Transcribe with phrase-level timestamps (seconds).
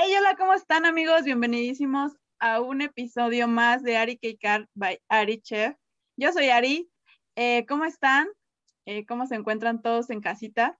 [0.00, 1.24] Hola, ¿cómo están amigos?
[1.24, 5.74] Bienvenidísimos a un episodio más de Ari Cake by Ari Chef.
[6.16, 6.88] Yo soy Ari.
[7.34, 8.28] Eh, ¿Cómo están?
[8.86, 10.78] Eh, ¿Cómo se encuentran todos en casita?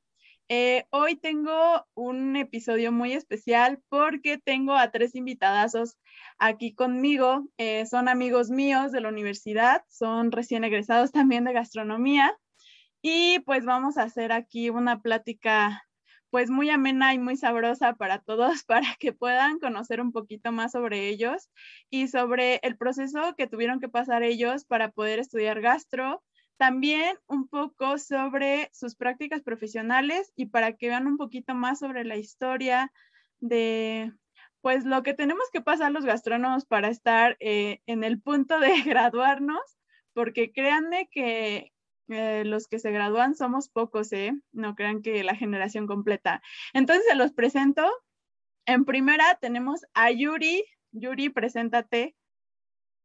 [0.48, 5.96] Eh, hoy tengo un episodio muy especial porque tengo a tres invitadazos
[6.38, 7.48] aquí conmigo.
[7.90, 12.38] son amigos míos de la universidad, son recién egresados también de gastronomía
[13.02, 15.87] y pues vamos a hacer aquí una plática
[16.30, 20.72] pues muy amena y muy sabrosa para todos, para que puedan conocer un poquito más
[20.72, 21.50] sobre ellos
[21.90, 26.22] y sobre el proceso que tuvieron que pasar ellos para poder estudiar gastro.
[26.56, 32.04] También un poco sobre sus prácticas profesionales y para que vean un poquito más sobre
[32.04, 32.92] la historia
[33.40, 34.12] de,
[34.60, 38.72] pues, lo que tenemos que pasar los gastrónomos para estar eh, en el punto de
[38.84, 39.78] graduarnos,
[40.14, 41.72] porque créanme que,
[42.08, 44.32] eh, los que se gradúan somos pocos, ¿eh?
[44.52, 46.42] No crean que la generación completa.
[46.72, 47.86] Entonces se los presento.
[48.66, 50.64] En primera tenemos a Yuri.
[50.92, 52.16] Yuri, preséntate.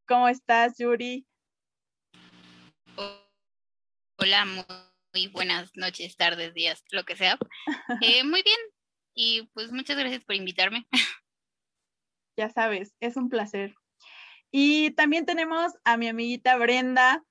[0.07, 1.25] ¿Cómo estás, Yuri?
[4.17, 4.45] Hola,
[5.13, 7.37] muy buenas noches, tardes, días, lo que sea.
[8.01, 8.57] Eh, muy bien.
[9.15, 10.87] Y pues muchas gracias por invitarme.
[12.35, 13.75] Ya sabes, es un placer.
[14.51, 17.23] Y también tenemos a mi amiguita Brenda.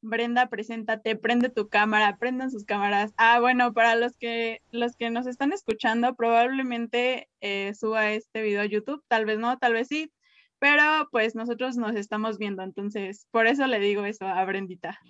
[0.00, 3.12] Brenda, preséntate, prende tu cámara, prendan sus cámaras.
[3.16, 8.62] Ah, bueno, para los que, los que nos están escuchando, probablemente eh, suba este video
[8.62, 10.12] a YouTube, tal vez no, tal vez sí,
[10.60, 15.00] pero pues nosotros nos estamos viendo, entonces por eso le digo eso a Brendita.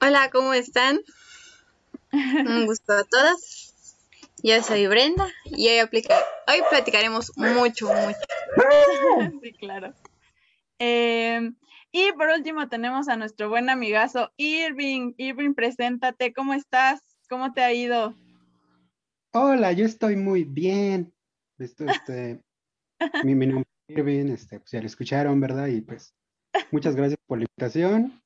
[0.00, 1.00] Hola, ¿cómo están?
[2.12, 3.74] Un gusto a todas.
[4.42, 5.78] Yo soy Brenda y hoy,
[6.48, 8.18] hoy platicaremos mucho, mucho.
[9.42, 9.94] Sí, claro.
[10.78, 11.56] Em,
[11.92, 15.14] y por último tenemos a nuestro buen amigazo Irving.
[15.16, 17.00] Irving, preséntate, ¿cómo estás?
[17.28, 18.14] ¿Cómo te ha ido?
[19.32, 21.12] Hola, yo estoy muy bien.
[21.58, 22.42] Esto, este,
[23.24, 25.68] mi, nombre es Irving, este, pues ya lo escucharon, ¿verdad?
[25.68, 26.14] Y pues
[26.70, 28.22] muchas gracias por la invitación.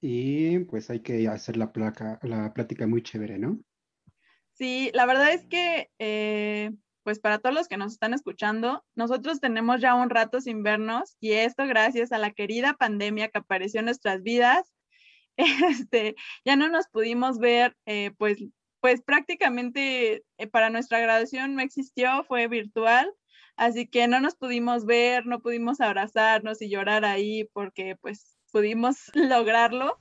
[0.00, 3.58] Y pues hay que hacer la, placa, la plática muy chévere, ¿no?
[4.52, 6.72] Sí, la verdad es que, eh,
[7.08, 11.16] pues para todos los que nos están escuchando, nosotros tenemos ya un rato sin vernos
[11.20, 14.70] y esto gracias a la querida pandemia que apareció en nuestras vidas.
[15.88, 18.38] Este, ya no nos pudimos ver, eh, pues,
[18.80, 23.08] pues prácticamente eh, para nuestra graduación no existió, fue virtual,
[23.56, 28.96] así que no nos pudimos ver, no pudimos abrazarnos y llorar ahí porque pues pudimos
[29.14, 29.98] lograrlo.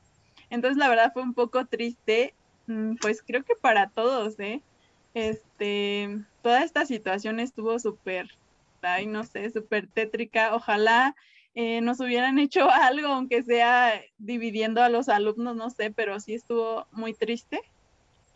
[0.49, 2.33] Entonces la verdad fue un poco triste
[2.67, 4.61] Mm, pues creo que para todos, ¿eh?
[5.13, 8.25] Este, toda esta situación estuvo súper,
[8.81, 10.55] ay, no sé, súper tétrica.
[10.55, 11.13] Ojalá
[11.55, 16.35] eh, nos hubieran hecho algo, aunque sea dividiendo a los alumnos, no sé, pero sí
[16.35, 17.59] estuvo muy triste.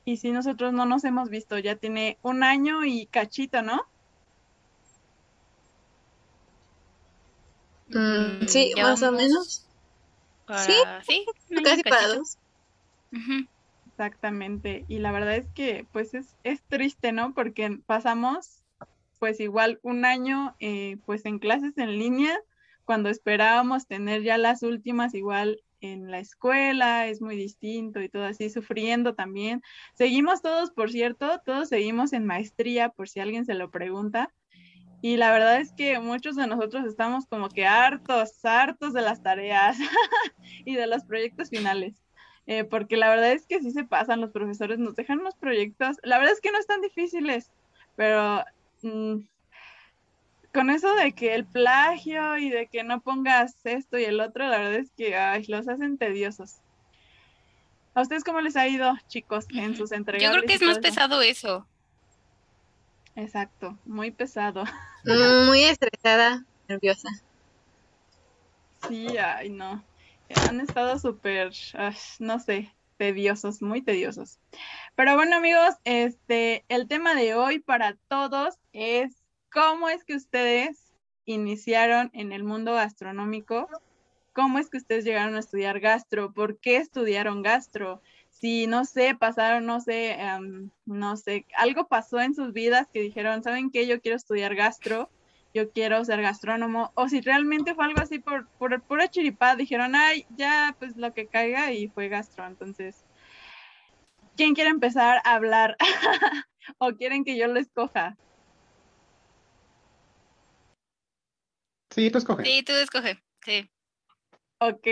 [0.04, 3.82] Y sí, nosotros no nos hemos visto, ya tiene un año y cachito, ¿no?
[7.88, 9.70] Mm, sí, más o menos.
[10.58, 10.74] sí,
[11.48, 12.38] sí, casi para dos.
[14.02, 14.84] Exactamente.
[14.88, 17.36] Y la verdad es que pues es, es triste, ¿no?
[17.36, 18.64] Porque pasamos
[19.20, 22.36] pues igual un año eh, pues en clases en línea
[22.84, 28.24] cuando esperábamos tener ya las últimas igual en la escuela, es muy distinto y todo
[28.26, 29.62] así, sufriendo también.
[29.94, 34.34] Seguimos todos, por cierto, todos seguimos en maestría, por si alguien se lo pregunta.
[35.04, 39.22] Y la verdad es que muchos de nosotros estamos como que hartos, hartos de las
[39.22, 39.78] tareas
[40.66, 42.01] y de los proyectos finales.
[42.48, 45.98] Eh, porque la verdad es que sí se pasan, los profesores nos dejan unos proyectos,
[46.04, 47.52] la verdad es que no están difíciles,
[47.96, 48.44] pero
[48.82, 49.20] mm,
[50.52, 54.48] con eso de que el plagio y de que no pongas esto y el otro,
[54.48, 55.16] la verdad es que
[55.48, 56.58] los hacen tediosos.
[57.94, 60.24] ¿A ustedes cómo les ha ido, chicos, en sus entregas?
[60.24, 61.68] Yo creo que es más pesado eso.
[63.16, 64.64] Exacto, muy pesado.
[65.04, 67.10] Muy estresada, nerviosa.
[68.88, 69.84] Sí, ay, no
[70.48, 71.52] han estado súper,
[72.20, 74.40] no sé, tediosos, muy tediosos.
[74.96, 79.16] Pero bueno, amigos, este, el tema de hoy para todos es
[79.52, 80.94] cómo es que ustedes
[81.26, 83.68] iniciaron en el mundo gastronómico,
[84.34, 89.16] cómo es que ustedes llegaron a estudiar gastro, por qué estudiaron gastro, si no sé,
[89.16, 93.88] pasaron, no sé, em, no sé, algo pasó en sus vidas que dijeron, ¿saben qué?
[93.88, 95.10] Yo quiero estudiar gastro
[95.54, 99.96] yo quiero ser gastrónomo, o si realmente fue algo así por, por pura chiripad, dijeron,
[99.96, 102.46] ay, ya, pues lo que caiga y fue gastro.
[102.46, 102.96] Entonces,
[104.36, 105.76] ¿quién quiere empezar a hablar?
[106.78, 108.18] ¿O quieren que yo lo escoja?
[111.90, 112.46] Sí, tú escoge.
[112.46, 113.70] Sí, tú escoge, sí.
[114.60, 114.88] Ok,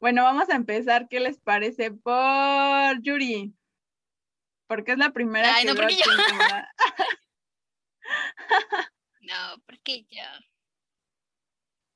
[0.00, 1.06] bueno, vamos a empezar.
[1.08, 3.54] ¿Qué les parece por Yuri?
[4.66, 6.02] Porque es la primera Ay, que no, porque yo-.
[9.26, 10.40] No, porque ya.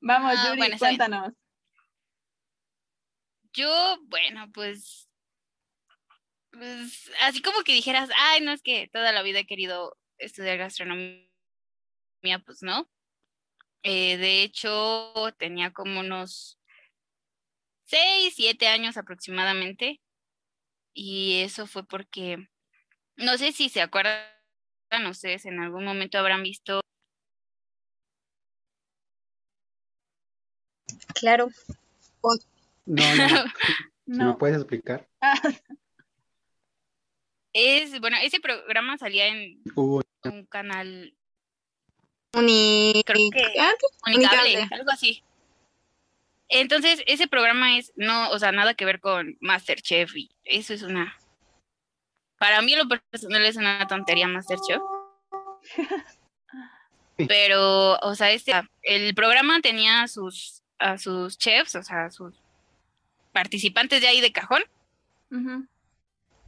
[0.01, 1.33] Vamos, Ah, Yuri, bueno, cuéntanos.
[3.53, 5.09] Yo, bueno, pues,
[6.51, 10.59] pues, así como que dijeras, ay, no es que toda la vida he querido estudiar
[10.59, 11.29] gastronomía,
[12.45, 12.91] pues no.
[13.83, 16.59] Eh, de hecho, tenía como unos
[17.85, 20.01] seis, siete años aproximadamente.
[20.95, 22.49] Y eso fue porque,
[23.17, 24.27] no sé si se acuerdan
[25.09, 26.81] ustedes, en algún momento habrán visto
[31.21, 31.49] Claro.
[32.87, 33.45] No, no, no.
[34.07, 35.07] Si me puedes explicar.
[35.21, 35.35] Ah,
[37.53, 41.15] Es, bueno, ese programa salía en un canal
[42.33, 43.03] Uni...
[43.05, 44.69] Creo que- antes, Unicable, Unicable.
[44.77, 45.23] algo así.
[46.49, 50.83] Entonces, ese programa es, no, o sea, nada que ver con Masterchef y eso es
[50.83, 51.17] una,
[52.39, 54.81] para mí en lo personal es una tontería Masterchef.
[57.29, 58.53] Pero, o sea, este,
[58.83, 62.35] el programa tenía sus, a sus chefs, o sea, a sus
[63.33, 64.63] participantes de ahí de cajón,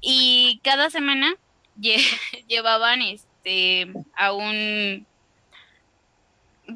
[0.00, 1.32] y cada semana
[1.80, 5.06] lle- llevaban este a un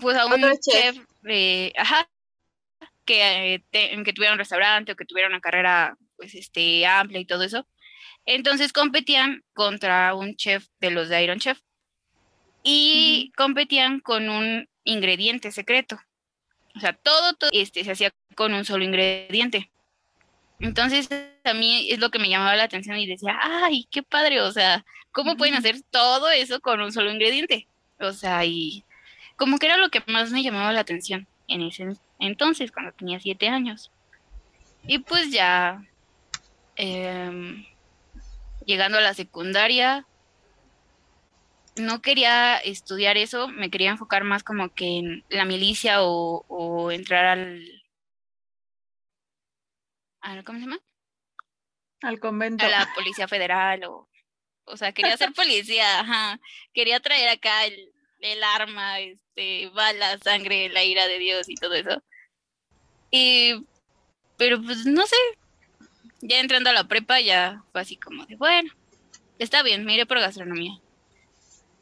[0.00, 0.96] pues a un chef.
[0.96, 2.08] chef, eh, ajá
[3.04, 7.20] que, eh, te- que tuviera un restaurante o que tuviera una carrera pues este amplia
[7.20, 7.66] y todo eso.
[8.24, 11.60] Entonces competían contra un chef de los de Iron Chef.
[12.64, 16.00] Y competían con un ingrediente secreto
[16.76, 19.70] o sea todo, todo este se hacía con un solo ingrediente
[20.58, 21.08] entonces,
[21.44, 24.50] a mí es lo que me llamaba la atención y decía, ay, qué padre, o
[24.52, 27.68] sea, ¿cómo pueden hacer todo eso con un solo ingrediente?
[28.00, 28.84] O sea, y
[29.36, 31.86] como que era lo que más me llamaba la atención en ese
[32.18, 33.90] entonces, cuando tenía siete años.
[34.86, 35.82] Y pues ya,
[36.76, 37.66] em,
[38.64, 40.06] llegando a la secundaria,
[41.76, 46.90] no quería estudiar eso, me quería enfocar más como que en la milicia o, o
[46.90, 47.62] entrar al,
[50.20, 50.78] al- ¿cómo se llama?
[52.02, 52.66] Al convento.
[52.66, 54.08] a la Policía Federal o,
[54.64, 56.40] o sea, quería ser policía, ajá.
[56.72, 57.90] quería traer acá el,
[58.20, 62.02] el arma, este, balas, sangre, la ira de Dios y todo eso.
[63.10, 63.54] Y,
[64.36, 65.16] pero pues no sé,
[66.20, 68.70] ya entrando a la prepa ya fue así como de, bueno,
[69.38, 70.72] está bien, me iré por gastronomía.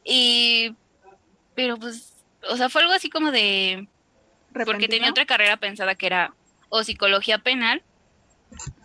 [0.05, 0.75] Y,
[1.55, 2.13] pero pues,
[2.47, 3.87] o sea, fue algo así como de,
[4.65, 6.33] porque tenía otra carrera pensada que era
[6.69, 7.81] o psicología penal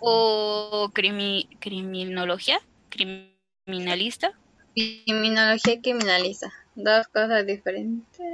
[0.00, 4.32] o crimi- criminología, criminalista.
[4.74, 6.50] Criminología y criminalista.
[6.74, 8.26] Dos cosas diferentes.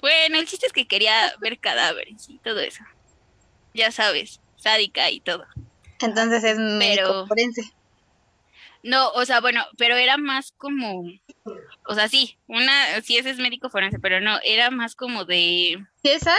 [0.00, 2.84] Bueno, el chiste es que quería ver cadáveres y todo eso.
[3.74, 5.46] Ya sabes, sádica y todo.
[6.00, 7.62] Entonces es médico forense.
[8.82, 11.04] No, o sea, bueno, pero era más como,
[11.86, 15.84] o sea, sí, una, sí ese es médico forense, pero no, era más como de,
[16.02, 16.30] ¿CSI?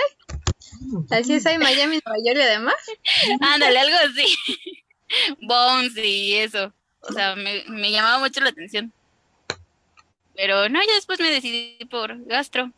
[1.11, 2.75] ¿Al CSI Miami, Nueva York y además?
[3.41, 4.35] ándale, algo así,
[5.41, 8.93] Bones y eso, o sea, me, me llamaba mucho la atención.
[10.35, 12.71] Pero no, ya después me decidí por gastro.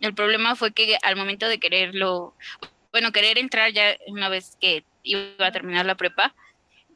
[0.00, 2.34] El problema fue que al momento de quererlo,
[2.92, 6.34] bueno, querer entrar ya una vez que iba a terminar la prepa,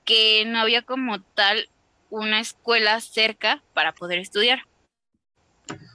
[0.04, 1.68] que no había como tal
[2.10, 4.62] una escuela cerca para poder estudiar.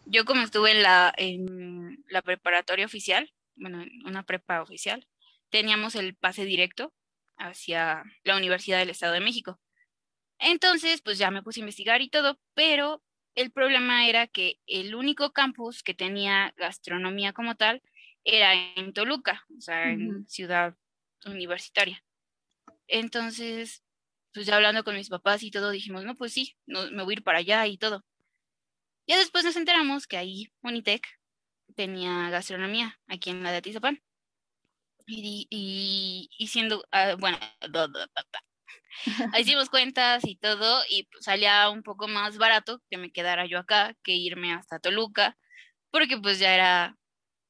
[0.06, 5.08] Yo como estuve en la, en la preparatoria oficial, bueno, en una prepa oficial,
[5.50, 6.94] teníamos el pase directo
[7.38, 9.60] hacia la Universidad del Estado de México.
[10.40, 13.02] Entonces, pues ya me puse a investigar y todo, pero
[13.36, 17.82] el problema era que el único campus que tenía gastronomía como tal
[18.24, 20.76] era en Toluca, o sea, en ciudad
[21.26, 22.04] universitaria.
[22.88, 23.83] Entonces,
[24.34, 27.14] pues ya hablando con mis papás y todo, dijimos, no, pues sí, no, me voy
[27.14, 28.04] a ir para allá y todo.
[29.08, 31.06] Ya después nos enteramos que ahí Unitec
[31.76, 34.02] tenía gastronomía aquí en la de Atizapán.
[35.06, 37.38] Y, y, y siendo, ah, bueno,
[39.40, 43.60] hicimos cuentas y todo, y pues salía un poco más barato que me quedara yo
[43.60, 45.38] acá que irme hasta Toluca,
[45.92, 46.98] porque pues ya era,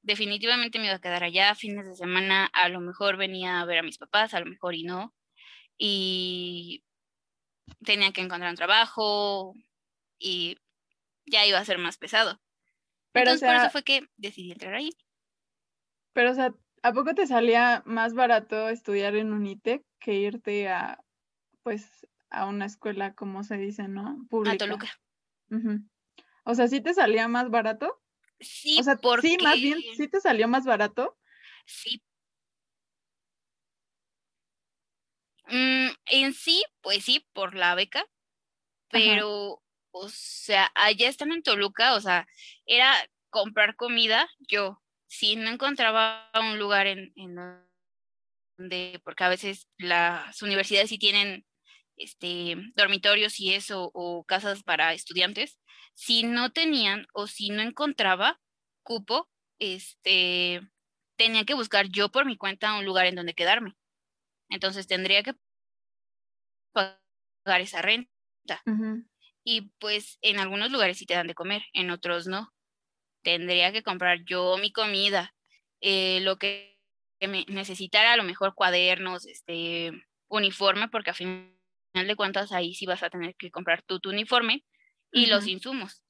[0.02, 3.80] definitivamente me iba a quedar allá, fines de semana, a lo mejor venía a ver
[3.80, 5.14] a mis papás, a lo mejor y no,
[5.86, 6.82] y
[7.84, 9.54] tenía que encontrar un trabajo,
[10.18, 10.58] y
[11.26, 12.40] ya iba a ser más pesado.
[13.12, 14.92] Pero, o Entonces por eso fue que decidí entrar ahí.
[16.14, 21.04] pero, o sea, ¿a poco te salía más barato estudiar en Unitec que irte a,
[21.64, 24.08] pues, a una escuela, como se dice, ¿no?
[24.08, 24.58] A Pública.
[24.58, 24.88] Toluca.
[25.52, 25.82] Ujú.
[26.46, 28.02] O sea, ¿sí te salía más barato?
[28.40, 29.28] Sí, o sea, porque...
[29.28, 31.18] sí, más bien, ¿sí te salió más barato?
[31.66, 32.02] Sí.
[35.48, 38.06] Mm, en sí, pues sí, por la beca,
[38.92, 42.28] pero, o sea, allá están en Toluca, o sea,
[42.66, 42.94] era
[43.30, 47.36] comprar comida yo, si no encontraba un lugar en, en
[48.58, 51.46] donde, porque a veces las universidades sí tienen
[51.98, 55.60] este, dormitorios y eso, o casas para estudiantes,
[55.94, 58.42] si no tenían o si no encontraba
[58.84, 60.62] cupo, este,
[61.18, 63.76] tenía que buscar yo por mi cuenta un lugar en donde quedarme.
[64.50, 65.34] Entonces tendría que
[66.72, 68.66] pagar esa renta.
[69.46, 72.54] Y pues en algunos lugares sí te dan de comer, en otros no.
[73.24, 75.36] Tendría que comprar yo mi comida,
[75.82, 76.80] eh, lo que
[77.22, 79.92] me necesitara, a lo mejor cuadernos, este,
[80.30, 81.50] uniforme, porque a final
[81.94, 84.66] de cuentas ahí sí vas a tener que comprar tu, tu uniforme
[85.12, 86.04] y los insumos.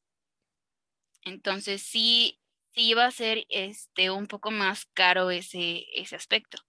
[1.26, 2.40] Entonces sí,
[2.72, 6.60] sí iba a ser este, un poco más caro ese, ese aspecto.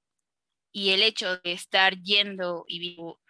[0.76, 3.20] Y el hecho de estar yendo y vivo,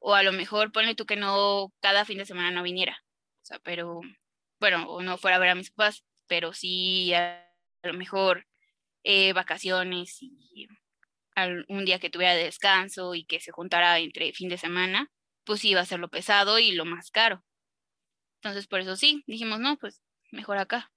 [0.00, 2.98] o a lo mejor ponle tú que no cada fin de semana no viniera,
[3.42, 4.00] o sea, pero
[4.58, 7.46] bueno, o no fuera a ver a mis papás, pero sí a,
[7.84, 8.46] lo mejor
[9.04, 10.68] eh, vacaciones y
[11.68, 15.10] un día que tuviera descanso y que se juntara entre fin de semana,
[15.44, 17.44] pues iba a ser lo pesado y lo más caro.
[18.42, 20.90] Entonces, por eso sí, dijimos, no, pues mejor acá.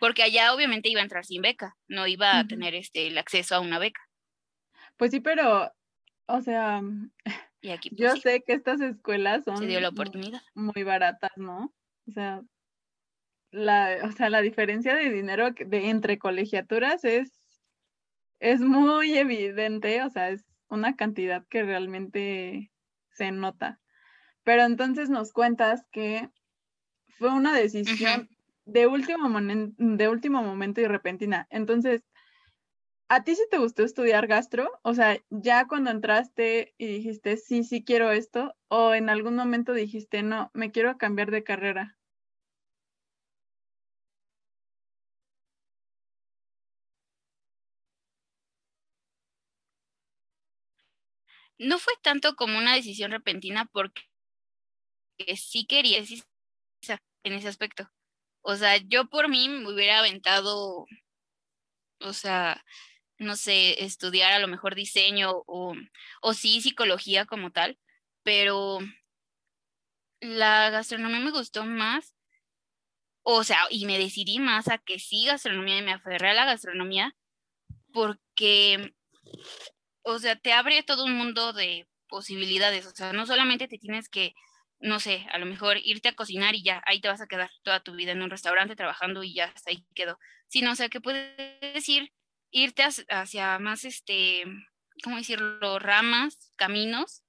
[0.00, 3.56] Porque allá obviamente iba a entrar sin beca, no iba a tener este el acceso
[3.56, 4.07] a una beca.
[4.98, 5.72] Pues sí, pero,
[6.26, 6.82] o sea,
[7.62, 10.42] y aquí, pues yo sé que estas escuelas son se dio la oportunidad.
[10.54, 11.72] Muy, baratas, ¿no?
[12.06, 12.42] O sea,
[13.50, 17.32] la, o sea, la diferencia de dinero de, entre colegiaturas es,
[18.40, 22.70] es muy evidente, o sea, es una cantidad que realmente
[23.10, 23.80] se nota.
[24.42, 26.28] Pero entonces nos cuentas que
[27.18, 28.28] fue una decisión
[28.64, 29.28] de, último
[29.76, 31.46] de último momento y repentina.
[31.50, 32.02] Entonces,
[33.08, 34.70] ¿a ti sí te gustó estudiar gastro?
[34.82, 39.72] O sea, ya cuando entraste y dijiste, sí, sí quiero esto, o en algún momento
[39.74, 41.96] dijiste, no, me quiero cambiar de carrera.
[51.60, 54.02] No fue tanto como una decisión repentina porque
[55.36, 56.02] sí quería,
[57.24, 57.90] en ese aspecto.
[58.42, 60.86] O sea, yo por mí me hubiera aventado,
[62.00, 62.62] o sea,
[63.18, 65.74] no sé, estudiar a lo mejor diseño o,
[66.22, 67.78] o sí psicología como tal,
[68.22, 68.78] pero
[70.20, 72.14] la gastronomía me gustó más,
[73.22, 76.44] o sea, y me decidí más a que sí gastronomía y me aferré a la
[76.44, 77.14] gastronomía
[77.92, 78.94] porque,
[80.02, 84.08] o sea, te abre todo un mundo de posibilidades, o sea, no solamente te tienes
[84.08, 84.34] que
[84.80, 87.50] no sé, a lo mejor irte a cocinar y ya, ahí te vas a quedar
[87.62, 90.18] toda tu vida en un restaurante trabajando y ya hasta ahí quedó.
[90.46, 91.36] Sino, o sea, que puedes
[91.74, 92.12] decir,
[92.50, 94.44] irte hacia, más, este,
[95.02, 95.78] ¿cómo decirlo?
[95.78, 97.24] Ramas, caminos,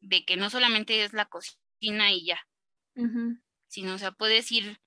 [0.00, 2.40] de que no solamente es la cocina y ya,
[3.68, 4.80] sino, o sea, puedes ir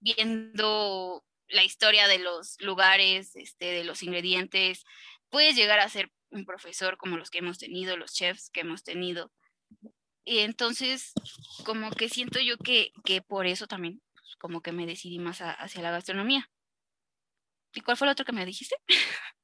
[0.00, 4.84] viendo la historia de los lugares, este, de los ingredientes,
[5.30, 8.82] puedes llegar a ser un profesor como los que hemos tenido, los chefs que hemos
[8.82, 9.32] tenido,
[10.24, 11.12] y entonces,
[11.64, 15.40] como que siento yo que, que por eso también, pues, como que me decidí más
[15.40, 16.50] hacia la gastronomía.
[17.74, 18.76] ¿Y cuál fue el otro que me dijiste?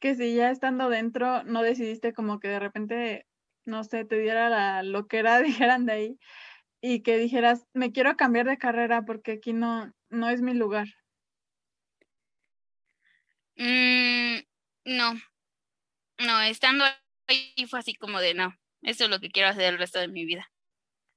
[0.00, 3.26] Que si ya estando dentro no decidiste como que de repente,
[3.64, 6.18] no sé, te diera la loquera, dijeran de ahí,
[6.82, 10.88] y que dijeras, me quiero cambiar de carrera porque aquí no, no es mi lugar.
[13.56, 14.40] Mm,
[14.84, 15.14] no,
[16.18, 16.84] no, estando
[17.28, 20.08] ahí fue así como de no, eso es lo que quiero hacer el resto de
[20.08, 20.50] mi vida.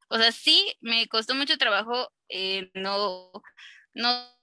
[0.09, 3.31] O sea, sí, me costó mucho trabajo, eh, no,
[3.93, 4.37] no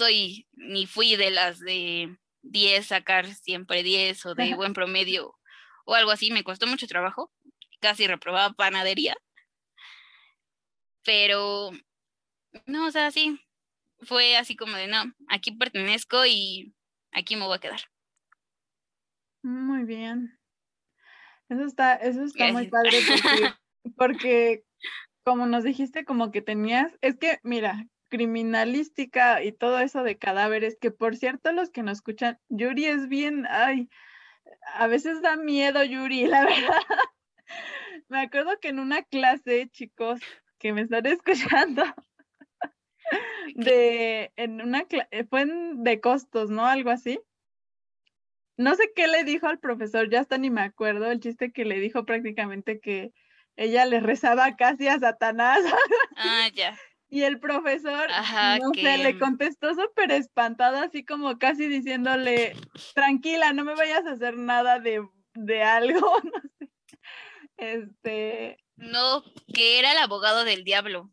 [0.00, 5.34] soy ni fui de las de 10 sacar siempre 10 o de buen promedio
[5.84, 7.30] o algo así, me costó mucho trabajo,
[7.80, 9.14] casi reprobaba panadería.
[11.04, 11.70] Pero,
[12.66, 13.40] no, o sea, sí,
[14.00, 16.74] fue así como de, no, aquí pertenezco y
[17.12, 17.80] aquí me voy a quedar.
[19.42, 20.38] Muy bien.
[21.48, 23.54] Eso está, eso está muy padre porque,
[23.96, 24.64] porque,
[25.24, 30.76] como nos dijiste, como que tenías, es que, mira, criminalística y todo eso de cadáveres,
[30.78, 33.88] que por cierto, los que nos escuchan, Yuri es bien, ay,
[34.74, 36.82] a veces da miedo Yuri, la verdad.
[38.08, 40.20] Me acuerdo que en una clase, chicos,
[40.58, 41.84] que me están escuchando,
[43.54, 44.84] de, en una,
[45.30, 46.66] fue de costos, ¿no?
[46.66, 47.18] Algo así
[48.60, 51.64] no sé qué le dijo al profesor, ya hasta ni me acuerdo, el chiste que
[51.64, 53.14] le dijo prácticamente que
[53.56, 55.60] ella le rezaba casi a Satanás.
[56.16, 56.78] Ah, ya.
[57.10, 58.08] Y el profesor,
[58.60, 62.54] no sé, le contestó súper espantado, así como casi diciéndole,
[62.94, 66.70] tranquila, no me vayas a hacer nada de, de algo, no sé.
[67.56, 69.22] Este, No,
[69.54, 71.12] que era el abogado del diablo.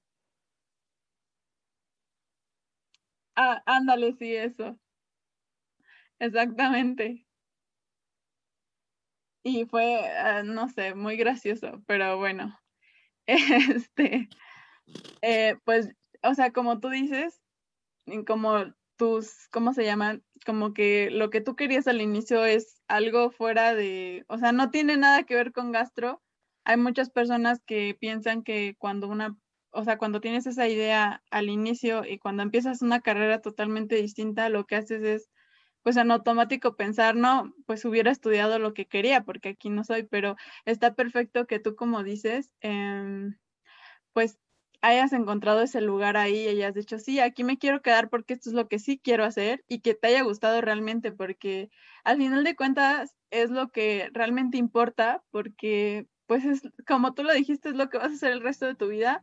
[3.36, 4.78] ah, ándale, sí, eso.
[6.20, 7.26] Exactamente.
[9.44, 12.60] Y fue, ah, no sé, muy gracioso, pero bueno.
[13.28, 14.30] Este,
[15.22, 15.90] eh, pues,
[16.24, 17.42] o sea, como tú dices,
[18.26, 18.66] como
[18.98, 20.24] tus, ¿cómo se llaman?
[20.46, 24.72] Como que lo que tú querías al inicio es algo fuera de, o sea, no
[24.72, 26.22] tiene nada que ver con gastro.
[26.66, 29.38] Hay muchas personas que piensan que cuando una,
[29.72, 34.50] o sea, cuando tienes esa idea al inicio y cuando empiezas una carrera totalmente distinta,
[34.50, 35.30] lo que haces es,
[35.84, 40.04] pues en automático pensar, no, pues hubiera estudiado lo que quería, porque aquí no soy,
[40.04, 43.38] pero está perfecto que tú, como dices, em,
[44.14, 44.40] pues
[44.82, 48.50] hayas encontrado ese lugar ahí y hayas dicho, sí, aquí me quiero quedar porque esto
[48.50, 51.70] es lo que sí quiero hacer y que te haya gustado realmente, porque
[52.04, 57.34] al final de cuentas es lo que realmente importa, porque pues es como tú lo
[57.34, 59.22] dijiste, es lo que vas a hacer el resto de tu vida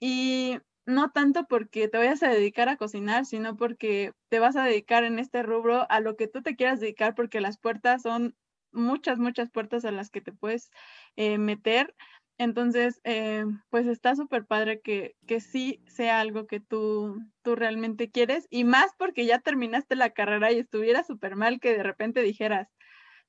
[0.00, 4.64] y no tanto porque te vayas a dedicar a cocinar, sino porque te vas a
[4.64, 8.36] dedicar en este rubro a lo que tú te quieras dedicar, porque las puertas son
[8.72, 10.70] muchas, muchas puertas a las que te puedes
[11.16, 11.94] eh, meter.
[12.38, 18.10] Entonces, eh, pues está súper padre que, que sí sea algo que tú, tú realmente
[18.10, 22.22] quieres y más porque ya terminaste la carrera y estuviera súper mal que de repente
[22.22, 22.68] dijeras,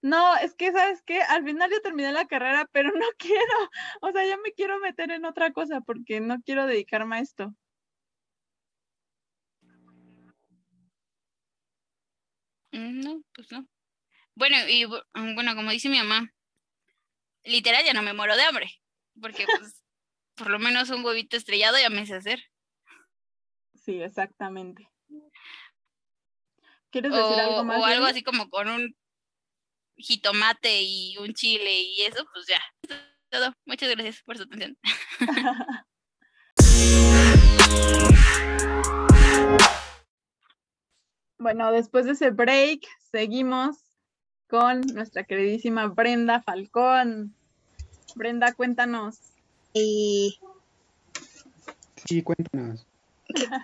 [0.02, 1.22] no, es que, ¿sabes qué?
[1.24, 3.54] Al final yo terminé la carrera, pero no quiero,
[4.02, 7.56] o sea, ya me quiero meter en otra cosa porque no quiero dedicarme a esto.
[12.72, 13.68] Mm, No, pues no.
[14.36, 16.34] Bueno, y mm, bueno, como dice mi mamá,
[17.46, 18.68] literal ya no me muero de hambre,
[19.22, 19.84] porque pues
[20.36, 22.44] por lo menos un huevito estrellado ya me sé hacer.
[23.74, 24.90] Sí, exactamente.
[26.90, 27.82] ¿Quieres decir O, algo más?
[27.82, 28.96] o algo así como con un
[29.98, 32.62] jitomate y un chile y eso, pues ya.
[33.30, 33.54] Todo.
[33.66, 34.78] Muchas gracias por su atención.
[41.38, 43.78] Bueno, después de ese break, seguimos
[44.48, 47.36] con nuestra queridísima Brenda Falcón.
[48.16, 49.18] Brenda, cuéntanos.
[49.74, 50.40] Y
[52.06, 52.86] Sí, cuéntanos.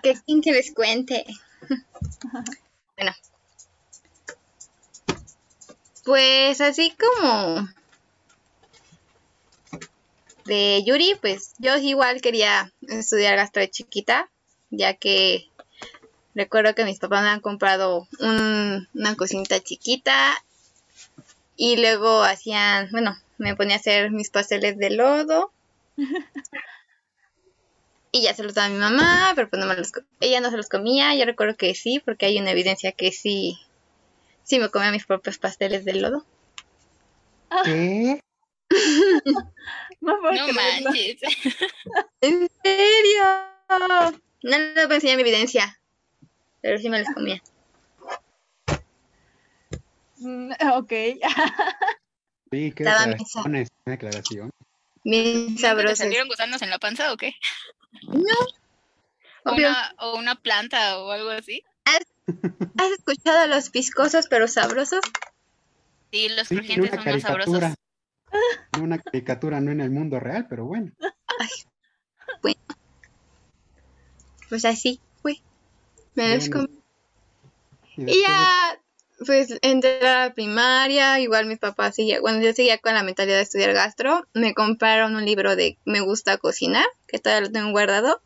[0.02, 1.24] quieren que les cuente.
[2.96, 3.12] bueno.
[6.04, 7.68] Pues así como
[10.44, 14.28] de Yuri, pues yo igual quería estudiar gastro de chiquita,
[14.70, 15.48] ya que
[16.34, 20.34] recuerdo que mis papás me han comprado un- una cocinita chiquita
[21.56, 25.52] y luego hacían, bueno, me ponía a hacer mis pasteles de lodo
[28.12, 30.50] y ya se los daba a mi mamá, pero pues no me los, ella no
[30.50, 33.58] se los comía, yo recuerdo que sí, porque hay una evidencia que sí,
[34.44, 36.24] sí me comía mis propios pasteles de lodo.
[37.64, 38.20] ¿Qué?
[40.00, 41.20] No manches.
[42.20, 43.22] ¿En serio?
[44.42, 45.78] No les voy a enseñar mi evidencia,
[46.60, 47.40] pero sí me los comía.
[50.74, 50.92] Ok.
[52.52, 54.50] Sí, qué Estaba declaración es una declaración.
[55.04, 55.98] Bien ¿Nunca ¿Te sabrosos.
[55.98, 57.34] salieron gusanos en la panza o qué?
[59.44, 59.68] O Obvio.
[59.68, 61.64] una, o una planta o algo así.
[61.84, 65.00] ¿Has escuchado los viscosos pero sabrosos?
[66.12, 67.58] Sí, los Sí, crujientes son más sabrosos.
[67.60, 67.74] caricatura.
[68.74, 70.92] En una caricatura, no en el mundo real, pero bueno.
[74.48, 75.40] Pues así fue.
[76.14, 76.78] Me los Bueno, comí.
[77.96, 78.80] Y Y ya,
[79.24, 83.36] pues entré a la primaria, igual mis papás seguía, bueno, yo seguía con la mentalidad
[83.36, 87.70] de estudiar gastro, me compraron un libro de Me gusta cocinar, que todavía lo tengo
[87.70, 88.20] guardado,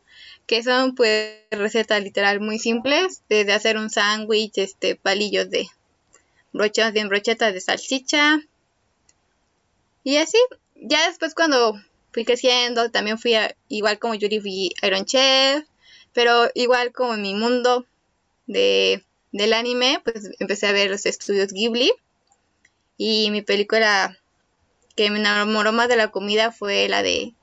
[0.45, 5.67] que son pues recetas literal muy simples, desde hacer un sándwich, este, palillos de
[6.53, 8.39] brochetas, bien brochetas de salchicha,
[10.03, 10.37] y así,
[10.75, 11.75] ya después cuando
[12.13, 15.65] fui creciendo, también fui a, igual como Yuri fui Iron Chef,
[16.13, 17.85] pero igual como en mi mundo
[18.45, 21.91] de del anime, pues empecé a ver los estudios Ghibli.
[22.97, 24.17] Y mi película
[24.95, 27.33] que me enamoró más de la comida fue la de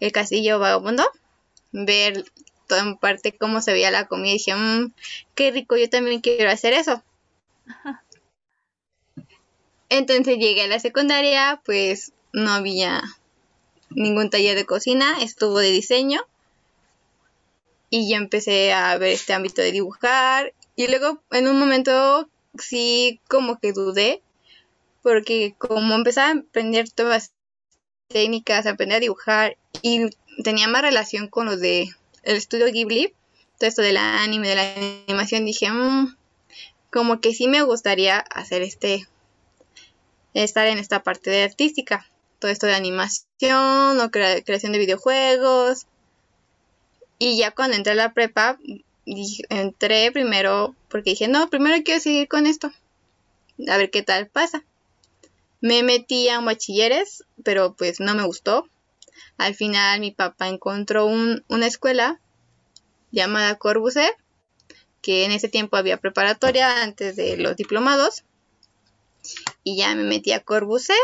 [0.00, 1.04] El Castillo Vagabundo.
[1.72, 2.24] Ver
[2.68, 4.92] toda en parte cómo se veía la comida y dije, "Mm,
[5.34, 7.02] qué rico, yo también quiero hacer eso.
[9.88, 13.02] Entonces llegué a la secundaria, pues no había
[13.90, 16.20] ningún taller de cocina, estuvo de diseño.
[17.90, 20.54] Y yo empecé a ver este ámbito de dibujar.
[20.76, 24.22] Y luego en un momento sí como que dudé.
[25.02, 27.32] Porque como empezaba a aprender todas
[28.08, 29.56] técnicas, aprender a dibujar.
[29.82, 30.10] Y
[30.44, 31.90] tenía más relación con lo de
[32.22, 33.12] el estudio Ghibli.
[33.58, 34.74] Todo esto del anime, de la
[35.08, 35.44] animación.
[35.44, 36.16] Dije, "Mm,
[36.90, 39.06] como que sí me gustaría hacer este
[40.34, 42.06] estar en esta parte de artística.
[42.38, 45.86] todo esto de animación o creación de videojuegos.
[47.20, 48.58] Y ya cuando entré a la prepa,
[49.04, 52.72] entré primero porque dije, no, primero quiero seguir con esto.
[53.68, 54.64] A ver qué tal pasa.
[55.60, 58.68] Me metí a un bachilleres, pero pues no me gustó.
[59.38, 62.20] Al final mi papá encontró una escuela
[63.10, 64.12] llamada Corbusier,
[65.00, 68.24] que en ese tiempo había preparatoria antes de los diplomados.
[69.62, 70.98] Y ya me metí a Corbusier.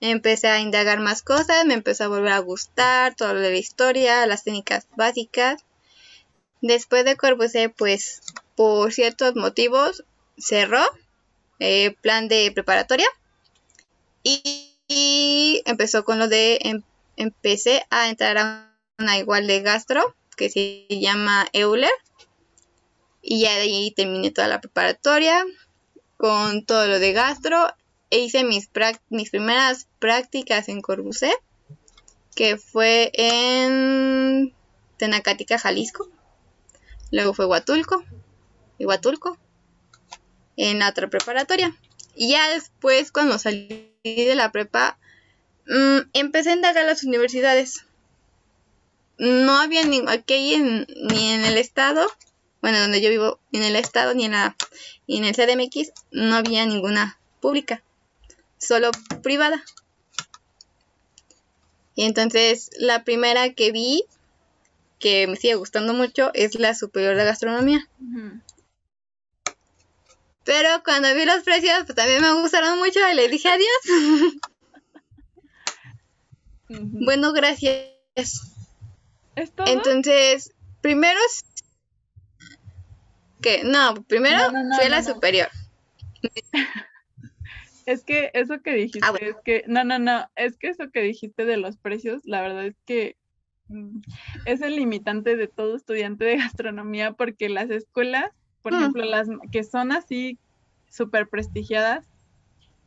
[0.00, 3.56] Empecé a indagar más cosas, me empezó a volver a gustar todo lo de la
[3.56, 5.64] historia, las técnicas básicas.
[6.66, 8.22] Después de Corbusier, pues
[8.56, 10.02] por ciertos motivos
[10.38, 10.80] cerró
[11.58, 13.06] el eh, plan de preparatoria
[14.22, 16.82] y, empezó con lo de em,
[17.18, 21.92] empecé a entrar a una igual de gastro que se llama Euler
[23.20, 25.44] y ya de ahí terminé toda la preparatoria
[26.16, 27.74] con todo lo de gastro
[28.08, 28.70] e hice mis,
[29.10, 31.36] mis primeras prácticas en Corbusier
[32.34, 34.54] que fue en
[34.96, 36.08] Tenacática, Jalisco.
[37.14, 38.02] Luego fue Huatulco
[38.76, 39.38] y Huatulco
[40.56, 41.72] en la otra preparatoria.
[42.16, 44.98] Y ya después, cuando salí de la prepa,
[45.68, 47.86] mm, empecé a indagar las universidades.
[49.16, 52.04] No había ni aquí en, ni en el estado,
[52.60, 54.56] bueno, donde yo vivo, ni en el estado, ni en, la,
[55.06, 57.84] ni en el CDMX, no había ninguna pública,
[58.58, 58.90] solo
[59.22, 59.64] privada.
[61.94, 64.04] Y entonces la primera que vi,
[64.98, 67.88] que me sigue gustando mucho, es la Superior de Gastronomía.
[70.44, 74.34] Pero cuando vi los precios, pues también me gustaron mucho y le dije adiós.
[76.68, 77.90] Bueno, gracias.
[79.66, 81.20] Entonces, primero
[83.40, 85.48] que no, primero fue la superior.
[87.86, 91.02] Es que eso que dijiste, ah, es que, no, no, no, es que eso que
[91.02, 93.18] dijiste de los precios, la verdad es que
[94.44, 98.30] es el limitante de todo estudiante de gastronomía porque las escuelas
[98.64, 98.76] por mm.
[98.76, 100.38] ejemplo, las que son así
[100.88, 102.06] súper prestigiadas,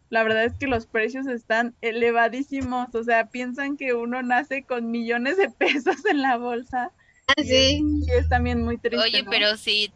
[0.09, 4.89] la verdad es que los precios están elevadísimos, o sea, piensan que uno nace con
[4.89, 6.91] millones de pesos en la bolsa.
[7.27, 7.83] Ah, sí.
[8.07, 9.05] Y es, también muy triste.
[9.05, 9.93] Oye, pero si,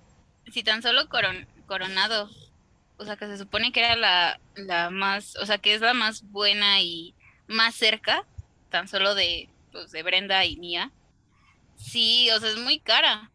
[0.52, 1.10] si tan solo
[1.65, 2.30] Coronado,
[2.98, 5.96] o sea, que se supone que era la, la más, o sea, que es la
[5.96, 7.15] más buena y
[7.48, 8.24] más cerca,
[8.70, 10.92] tan solo de, pues, de Brenda y mía,
[11.78, 13.32] sí, o sea, es muy cara.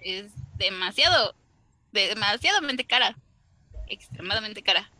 [0.00, 1.34] Es demasiado
[1.92, 3.16] demasiadamente cara.
[3.88, 4.90] Extremadamente cara.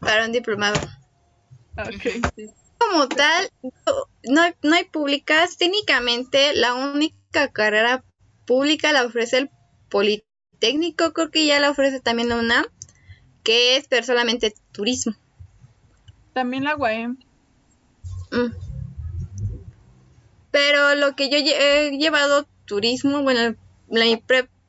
[0.00, 0.80] Para un diplomado.
[2.78, 3.50] Como tal,
[4.24, 5.56] no, no hay públicas.
[5.56, 8.04] Técnicamente, la única carrera
[8.46, 9.50] pública la ofrece el
[9.88, 12.64] Politécnico, creo que ya la ofrece también la UNAM,
[13.42, 15.14] que es pero solamente turismo.
[16.32, 17.18] También la UAM.
[18.30, 18.61] Mm.
[20.52, 23.56] Pero lo que yo he llevado turismo, bueno,
[23.88, 24.20] la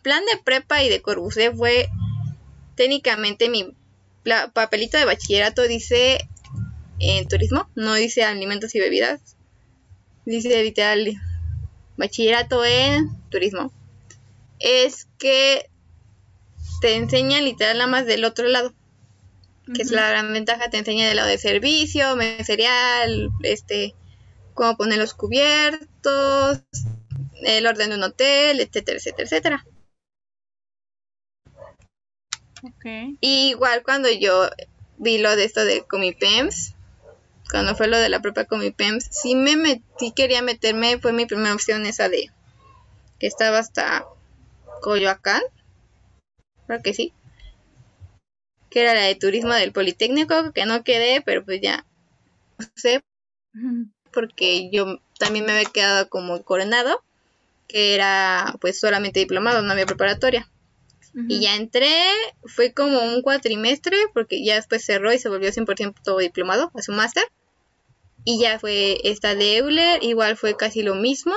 [0.01, 1.87] plan de prepa y de Corbusier fue
[2.75, 3.75] técnicamente mi
[4.53, 6.17] papelito de bachillerato dice
[6.99, 9.35] en turismo, no dice alimentos y bebidas.
[10.25, 11.13] Dice literal
[11.97, 13.71] bachillerato en turismo.
[14.59, 15.69] Es que
[16.81, 18.73] te enseña literal nada más del otro lado.
[19.73, 23.95] Que es la gran ventaja, te enseña del lado de servicio, cereal, este,
[24.53, 26.63] cómo poner los cubiertos,
[27.43, 29.65] el orden de un hotel, etcétera, etcétera, etcétera.
[33.19, 34.49] Igual cuando yo
[34.97, 36.75] vi lo de esto de Comipems,
[37.51, 41.53] cuando fue lo de la propia Comipems, sí me metí, quería meterme, fue mi primera
[41.53, 42.31] opción esa de
[43.19, 44.05] que estaba hasta
[44.81, 45.41] Coyoacán,
[46.67, 47.13] creo que sí,
[48.69, 51.85] que era la de turismo del Politécnico, que no quedé, pero pues ya,
[52.57, 53.01] no sé,
[54.13, 57.03] porque yo también me había quedado como coronado,
[57.67, 60.49] que era pues solamente diplomado, no había preparatoria.
[61.15, 61.93] Y ya entré,
[62.43, 66.81] fue como un cuatrimestre, porque ya después cerró y se volvió 100% todo diplomado a
[66.81, 67.23] su máster.
[68.25, 71.35] Y ya fue esta de Euler, igual fue casi lo mismo.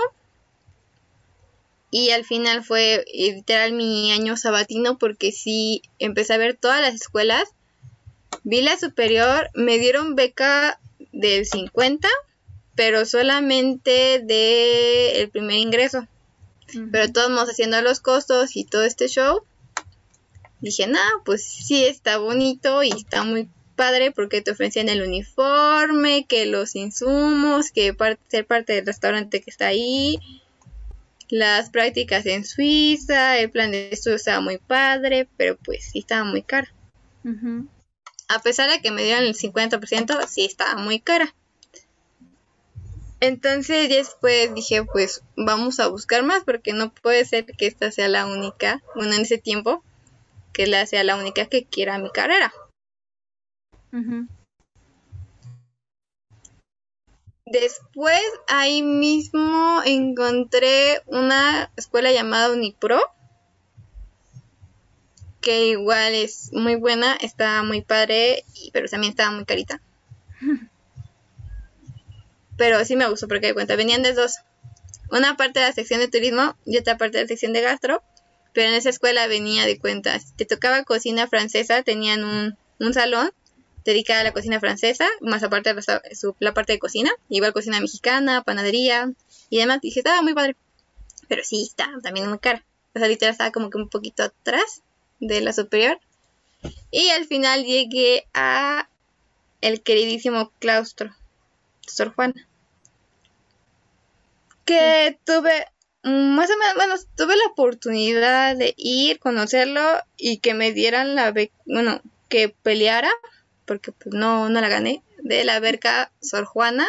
[1.91, 6.95] Y al final fue literal mi año sabatino porque sí empecé a ver todas las
[6.95, 7.45] escuelas.
[8.45, 10.81] Vi la superior, me dieron beca
[11.13, 12.09] del 50,
[12.77, 16.07] pero solamente de el primer ingreso.
[16.93, 19.43] Pero todos haciendo los costos y todo este show
[20.61, 26.27] dije, no, pues sí está bonito y está muy padre porque te ofrecían el uniforme,
[26.27, 27.95] que los insumos, que
[28.29, 30.19] ser parte del restaurante que está ahí,
[31.29, 36.25] las prácticas en Suiza, el plan de estudio estaba muy padre, pero pues sí estaba
[36.25, 36.73] muy cara.
[38.29, 41.35] A pesar de que me dieron el 50%, sí estaba muy cara.
[43.21, 48.09] Entonces después dije, pues vamos a buscar más porque no puede ser que esta sea
[48.09, 49.83] la única, bueno, en ese tiempo,
[50.53, 52.53] que la sea la única que quiera mi carrera.
[57.47, 63.01] Después ahí mismo encontré una escuela llamada Unipro,
[65.41, 69.81] que igual es muy buena, está muy padre, pero también estaba muy carita.
[72.57, 74.37] Pero sí me gustó porque de cuenta, venían de dos.
[75.11, 78.03] Una parte de la sección de turismo y otra parte de la sección de gastro,
[78.53, 83.31] pero en esa escuela venía de cuenta, te tocaba cocina francesa, tenían un, un salón
[83.85, 85.83] dedicada a la cocina francesa, más aparte de
[86.41, 89.13] la parte de cocina, igual cocina mexicana, panadería
[89.49, 89.81] y demás.
[89.81, 90.57] Dije, estaba muy padre.
[91.29, 92.65] Pero sí, está también muy cara.
[92.95, 94.83] O sea, literal estaba como que un poquito atrás
[95.21, 96.01] de la superior.
[96.91, 98.89] Y al final llegué a
[99.61, 101.15] el queridísimo claustro,
[101.87, 102.46] Sor Juana.
[104.67, 105.67] Que tuve
[106.03, 109.81] más o menos, bueno, tuve la oportunidad de ir, conocerlo
[110.19, 113.11] y que me dieran la beca, bueno, que peleara
[113.67, 116.87] porque pues no, no la gané, de la beca Sor Juana,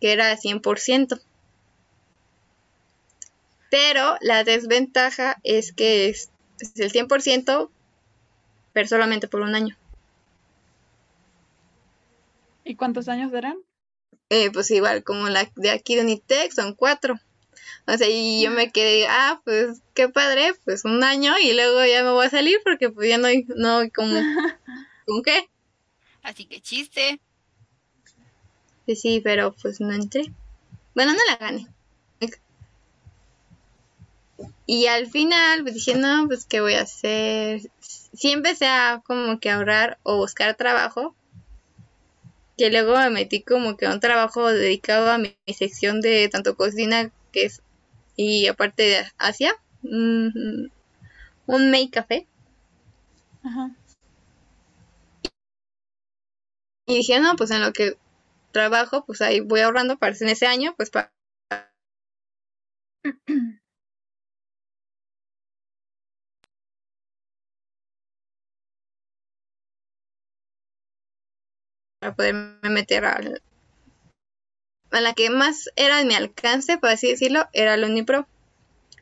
[0.00, 1.20] que era 100%.
[3.70, 7.70] Pero la desventaja es que es, es el 100%,
[8.72, 9.76] pero solamente por un año.
[12.64, 13.58] ¿Y cuántos años eran?
[14.30, 17.14] Eh, pues igual, como la de aquí de Unitec, son cuatro.
[17.86, 21.84] O sea, y yo me quedé, ah, pues qué padre, pues un año y luego
[21.84, 24.14] ya me voy a salir porque pues ya no hay, no hay como,
[25.06, 25.48] ¿con qué?
[26.22, 27.20] Así que chiste.
[28.86, 30.32] Sí, sí, pero pues no entré.
[30.94, 31.68] Bueno, no la gané.
[34.66, 37.60] Y al final pues dije, no, pues qué voy a hacer.
[37.80, 41.14] Sí empecé a como que ahorrar o buscar trabajo.
[42.56, 46.28] Que luego me metí como que a un trabajo dedicado a mi, mi sección de
[46.28, 47.62] tanto cocina que es
[48.16, 49.54] y aparte de Asia.
[49.82, 50.68] mm,
[51.46, 52.26] un make café.
[53.42, 53.70] Ajá.
[56.86, 57.96] Y dije, no, pues en lo que
[58.52, 61.12] trabajo, pues ahí voy ahorrando para en ese año, pues para
[72.04, 73.40] para poderme meter al,
[74.90, 78.28] a la que más era de mi alcance, por así decirlo, era el Unipro.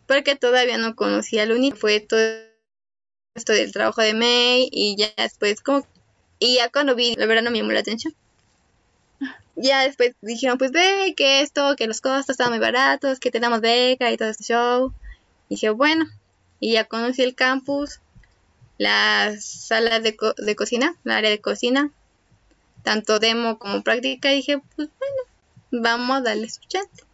[0.06, 2.20] Porque todavía no conocía el Uni, fue todo
[3.34, 5.86] esto del trabajo de May y ya después como
[6.38, 8.14] y ya cuando vi, la verdad no me llamó la atención.
[9.54, 13.60] Ya después dijeron, pues ve que esto, que los costos estaban muy baratos, que tenemos
[13.60, 14.92] beca y todo este show.
[15.48, 16.06] Y dije, bueno,
[16.60, 18.00] y ya conocí el campus,
[18.78, 21.90] las salas de, co- de cocina, la área de cocina,
[22.82, 24.32] tanto demo como práctica.
[24.32, 27.04] Y dije, pues bueno, vamos a darle su chance.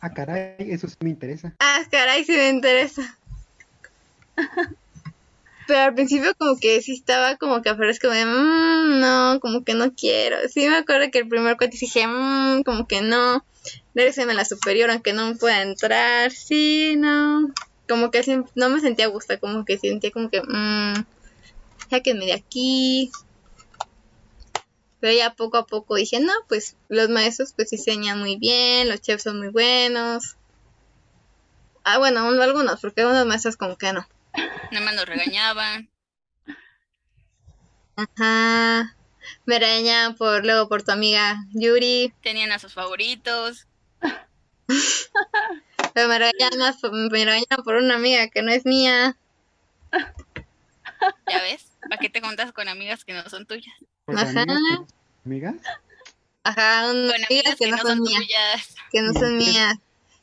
[0.00, 1.54] Ah, caray, eso sí me interesa.
[1.58, 3.18] Ah, caray, sí me interesa.
[5.66, 9.40] Pero al principio como que sí estaba como que afuera es como de, "Mm, no,
[9.40, 10.36] como que no quiero.
[10.48, 13.44] Sí me acuerdo que el primer cuate sí dije, "Mm, como que no.
[13.94, 16.30] Regreseme la superior aunque no me pueda entrar.
[16.30, 17.48] Sí, no.
[17.88, 18.22] Como que
[18.54, 21.04] no me sentía a gusto, como que sentía como que, mmm,
[21.90, 23.10] sáquenme de aquí.
[25.00, 29.00] Pero ya poco a poco dije, no, pues los maestros pues diseñan muy bien, los
[29.00, 30.36] chefs son muy buenos.
[31.84, 34.08] Ah, bueno, algunos, porque unos maestros como que no.
[34.72, 35.88] Nada más nos regañaban.
[37.96, 38.96] Ajá.
[39.44, 42.12] Me regañaban por, luego por tu amiga Yuri.
[42.22, 43.66] Tenían a sus favoritos.
[45.94, 49.16] Pero me regañaban más, por- me por una amiga que no es mía.
[51.28, 51.72] ¿Ya ves?
[51.80, 53.74] ¿Para qué te juntas con amigas que no son tuyas?
[54.06, 54.44] Pues Ajá.
[55.24, 55.56] amigas,
[56.44, 58.20] Ajá, unas Con amigas que no son mías.
[58.22, 58.74] tuyas.
[58.92, 59.74] Que no son mías.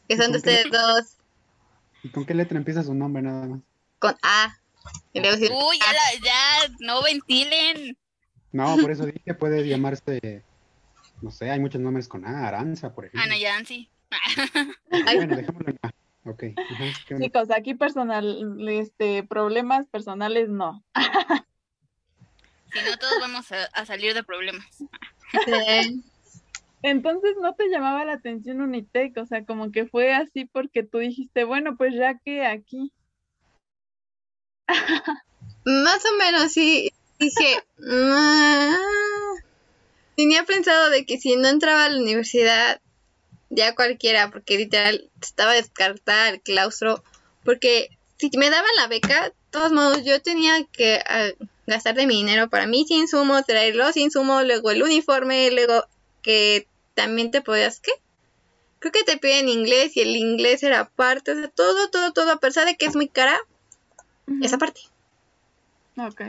[0.08, 1.18] Que son de ustedes dos.
[2.02, 3.60] ¿y con qué letra empieza su nombre nada más?
[4.00, 4.58] Con A.
[5.14, 7.98] Sí, Uy, ya, la- ya, no ventilen.
[8.54, 10.44] No, por eso dije, puede llamarse,
[11.22, 13.24] no sé, hay muchos nombres con A, Aranza, por ejemplo.
[13.24, 13.90] Ana Yancy.
[14.90, 15.92] Bueno, dejémoslo en A.
[16.30, 16.44] Ok.
[16.58, 17.18] ajá.
[17.20, 20.84] Chicos, aquí personal, este, problemas personales no.
[22.74, 24.68] Si no, todos vamos a, a salir de problemas.
[25.46, 26.04] sí.
[26.84, 30.98] Entonces no te llamaba la atención Unitec, o sea, como que fue así porque tú
[30.98, 32.92] dijiste, bueno, pues ya que aquí.
[35.66, 36.92] Más o menos, sí.
[37.20, 38.76] Dije, "Ah".
[40.18, 42.82] tenía pensado de que si no entraba a la universidad,
[43.50, 47.02] ya cualquiera, porque literal estaba descartada el claustro,
[47.46, 51.30] porque si me daban la beca, de todos modos yo tenía que ah,
[51.68, 55.86] gastar de mi dinero para mis insumos, traer los insumos, luego el uniforme, luego
[56.22, 57.92] que también te podías, ¿qué?
[58.80, 62.32] Creo que te piden inglés y el inglés era parte, o sea, todo, todo, todo,
[62.32, 63.38] a pesar de que es muy cara,
[64.42, 64.82] esa parte.
[65.98, 66.22] Ok.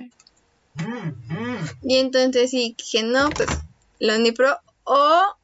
[1.83, 3.49] Y entonces sí dije, no, pues
[3.99, 5.37] la Unipro o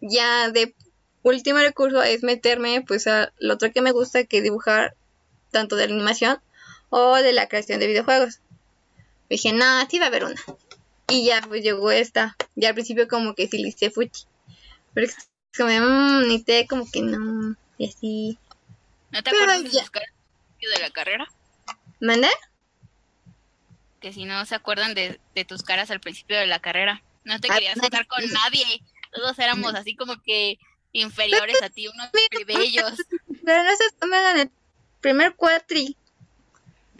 [0.00, 0.74] ya de
[1.22, 4.94] último recurso es meterme pues a lo otro que me gusta que es dibujar
[5.50, 6.38] tanto de la animación
[6.90, 8.40] o de la creación de videojuegos.
[9.28, 10.40] Dije, no, sí va a haber una.
[11.08, 12.36] Y ya pues llegó esta.
[12.54, 14.24] Ya al principio como que sí le hice fuchi.
[14.94, 15.16] Pero es
[15.56, 17.56] como, mmm, ni te como que no.
[17.78, 18.38] Y así.
[19.10, 19.80] ¿No te Pero acuerdas de ya.
[19.82, 21.26] tus caras al principio de la carrera?
[22.00, 22.28] ¿Mandé?
[24.00, 27.02] Que si no se acuerdan de, de tus caras al principio de la carrera.
[27.24, 28.64] No te Ah, querías juntar con nadie.
[29.12, 30.58] Todos éramos así como que
[30.92, 32.94] inferiores a ti, unos plebeyos.
[33.44, 34.50] Pero no se toman el
[35.00, 35.96] primer cuatri.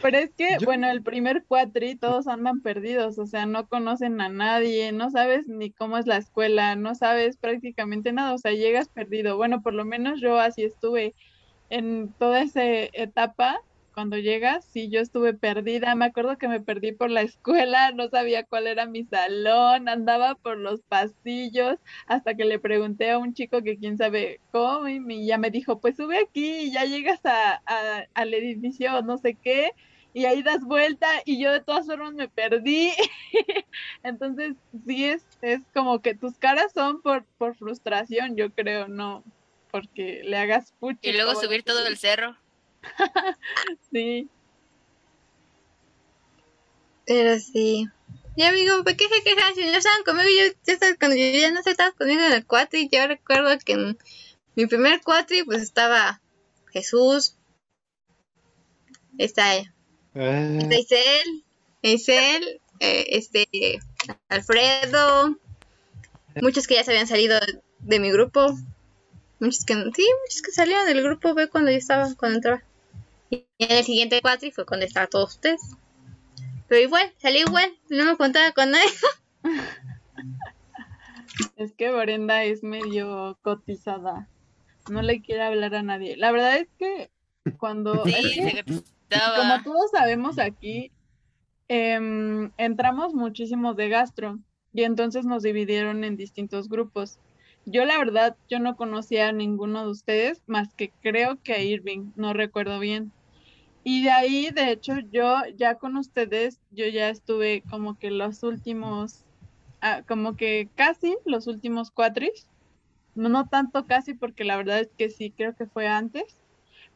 [0.02, 4.20] Pero es que, Yo- bueno, el primer cuatri todos andan perdidos, o sea, no conocen
[4.20, 8.52] a nadie, no sabes ni cómo es la escuela, no sabes prácticamente nada, o sea,
[8.52, 9.36] llegas perdido.
[9.36, 11.14] Bueno, por lo menos yo así estuve
[11.68, 13.58] en toda esa etapa,
[13.96, 18.08] cuando llegas, sí, yo estuve perdida, me acuerdo que me perdí por la escuela, no
[18.10, 23.32] sabía cuál era mi salón, andaba por los pasillos, hasta que le pregunté a un
[23.32, 27.20] chico que quién sabe cómo, y ya me dijo, pues sube aquí y ya llegas
[27.24, 29.70] a, a- al edificio, no sé qué,
[30.12, 32.92] y ahí das vuelta y yo de todas formas me perdí.
[34.02, 34.56] Entonces,
[34.86, 39.24] sí es, es como que tus caras son por, por frustración, yo creo, no
[39.70, 41.10] porque le hagas puchi.
[41.10, 42.36] Y luego subir todo el cerro.
[43.92, 44.28] Sí,
[47.06, 47.88] Pero sí.
[48.36, 49.54] Ya amigo, ¿por qué se quejan?
[49.54, 52.32] Si no estaban conmigo, yo, yo estaba- cuando yo ya no sé, estabas conmigo en
[52.32, 53.98] el cuatri, yo recuerdo que en
[54.56, 56.20] mi primer cuatri pues estaba
[56.72, 57.36] Jesús,
[59.16, 59.52] está,
[60.14, 61.44] Ah, está Isel,
[61.82, 63.46] Isel, eh, este,
[64.28, 65.38] Alfredo,
[66.42, 67.38] muchos que ya se habían salido
[67.80, 68.54] de mi grupo,
[69.40, 72.62] muchos que, sí, muchos que salieron del grupo B cuando yo estaba, cuando entraba.
[73.30, 75.60] Y en el siguiente cuatri fue cuando estaban todos ustedes.
[76.68, 78.86] Pero igual, salí igual, no me contaba con nadie.
[81.56, 84.28] es que Brenda es medio cotizada.
[84.90, 86.16] No le quiere hablar a nadie.
[86.16, 87.10] La verdad es que
[87.58, 89.62] cuando Sí, es que- como estaba.
[89.62, 90.90] todos sabemos aquí,
[91.68, 94.38] em, entramos muchísimos de gastro
[94.72, 97.18] y entonces nos dividieron en distintos grupos.
[97.64, 101.62] Yo la verdad, yo no conocía a ninguno de ustedes más que creo que a
[101.62, 103.12] Irving, no recuerdo bien.
[103.88, 108.42] Y de ahí, de hecho, yo ya con ustedes, yo ya estuve como que los
[108.42, 109.24] últimos,
[109.80, 112.48] ah, como que casi los últimos cuatris.
[113.14, 116.36] No, no tanto casi porque la verdad es que sí, creo que fue antes.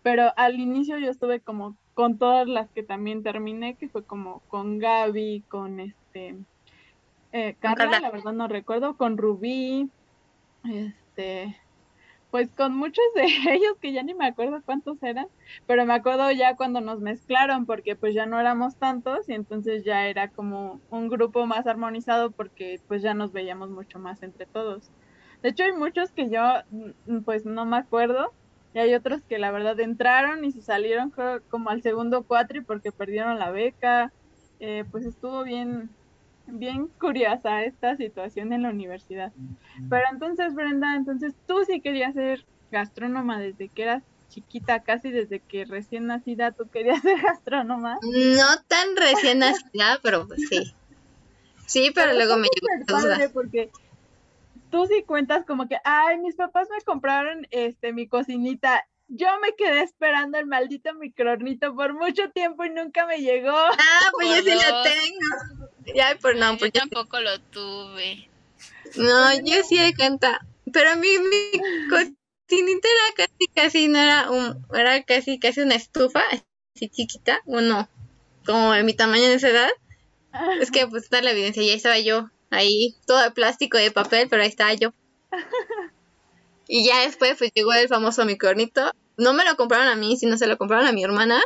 [0.02, 4.40] Pero al inicio yo estuve como con todas las que también terminé, que fue como
[4.48, 6.34] con Gaby, con este
[7.30, 8.00] eh, Carla.
[8.00, 9.88] la verdad no recuerdo, con Rubí,
[10.64, 11.56] este,
[12.30, 15.26] pues con muchos de ellos que ya ni me acuerdo cuántos eran,
[15.66, 19.84] pero me acuerdo ya cuando nos mezclaron, porque pues ya no éramos tantos y entonces
[19.84, 24.46] ya era como un grupo más armonizado porque pues ya nos veíamos mucho más entre
[24.46, 24.92] todos.
[25.42, 26.40] De hecho hay muchos que yo
[26.70, 28.34] mm, pues no me acuerdo
[28.72, 31.12] y hay otros que la verdad entraron y se salieron
[31.48, 34.12] como al segundo cuatri porque perdieron la beca.
[34.60, 35.96] Eh, pues estuvo bien,
[36.52, 39.32] bien curiosa esta situación en la universidad.
[39.88, 45.40] Pero entonces, Brenda, entonces tú sí querías ser gastrónoma desde que eras chiquita, casi desde
[45.40, 47.98] que recién nacida tú querías ser gastrónoma.
[48.02, 50.74] No tan recién nacida, pero pues sí.
[51.66, 53.70] Sí, pero luego me llegó porque
[54.70, 58.84] tú sí cuentas como que, ay, mis papás me compraron este mi cocinita.
[59.12, 63.50] Yo me quedé esperando el maldito microornito por mucho tiempo y nunca me llegó.
[63.50, 64.84] Ah, pues yo sí la Dos.
[64.84, 65.94] tengo.
[65.96, 68.28] Ya, pues no, pues yo, tampoco lo tuve.
[68.96, 70.40] no, yo sí de cuenta.
[70.72, 76.22] Pero mi, mi cocinita era casi, casi, no era un, era casi, casi una estufa,
[76.30, 77.88] así chiquita, uno,
[78.46, 79.70] como de mi tamaño en esa edad.
[80.60, 83.90] Es que pues está la evidencia, ya estaba yo ahí, todo de plástico y de
[83.90, 84.92] papel, pero ahí estaba yo.
[86.72, 88.92] Y ya después pues llegó el famoso microornito.
[89.16, 91.40] No me lo compraron a mí, sino se lo compraron a mi hermana.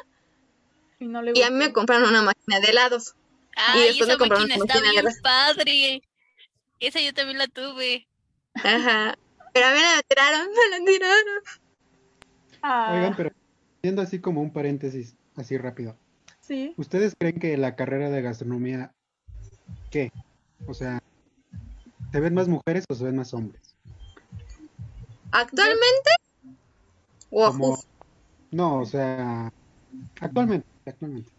[0.99, 3.15] Y, no le Y a mí me compraron una máquina de helados.
[3.57, 6.03] Ay, después esa me compraron máquina una está máquina padre.
[6.79, 8.07] Esa yo también la tuve.
[8.53, 9.17] Ajá.
[9.55, 11.43] Pero a mí me la tiraron, me la tiraron.
[12.61, 13.31] Ah, Oigan, pero
[13.79, 15.97] haciendo así como un paréntesis, así rápido.
[16.43, 16.75] sí.
[16.77, 18.93] ¿Ustedes creen que la carrera de gastronomía,
[19.91, 20.13] qué?
[20.67, 21.03] O sea,
[22.13, 23.64] ¿se ven más mujeres o se ven más hombres?
[25.35, 26.11] ¿Actualmente?
[27.31, 27.79] O Como-
[28.53, 29.53] No, o sea,
[30.21, 31.31] actualmente, actualmente.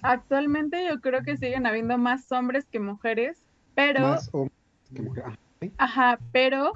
[0.00, 3.36] Actualmente yo creo que siguen habiendo más hombres que mujeres,
[3.74, 4.52] pero Más hombres
[4.94, 5.30] que mujeres.
[5.30, 6.72] Ah, Ajá, pero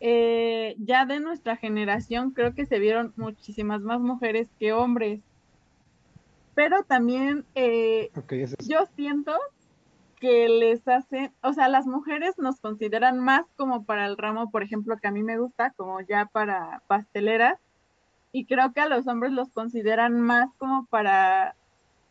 [0.00, 5.20] eh, ya de nuestra generación creo que se vieron muchísimas más mujeres que hombres.
[6.56, 8.10] Pero también eh,
[8.66, 9.32] yo siento
[10.20, 14.62] que les hace, o sea, las mujeres nos consideran más como para el ramo, por
[14.62, 17.58] ejemplo, que a mí me gusta, como ya para pasteleras,
[18.30, 21.56] y creo que a los hombres los consideran más como para,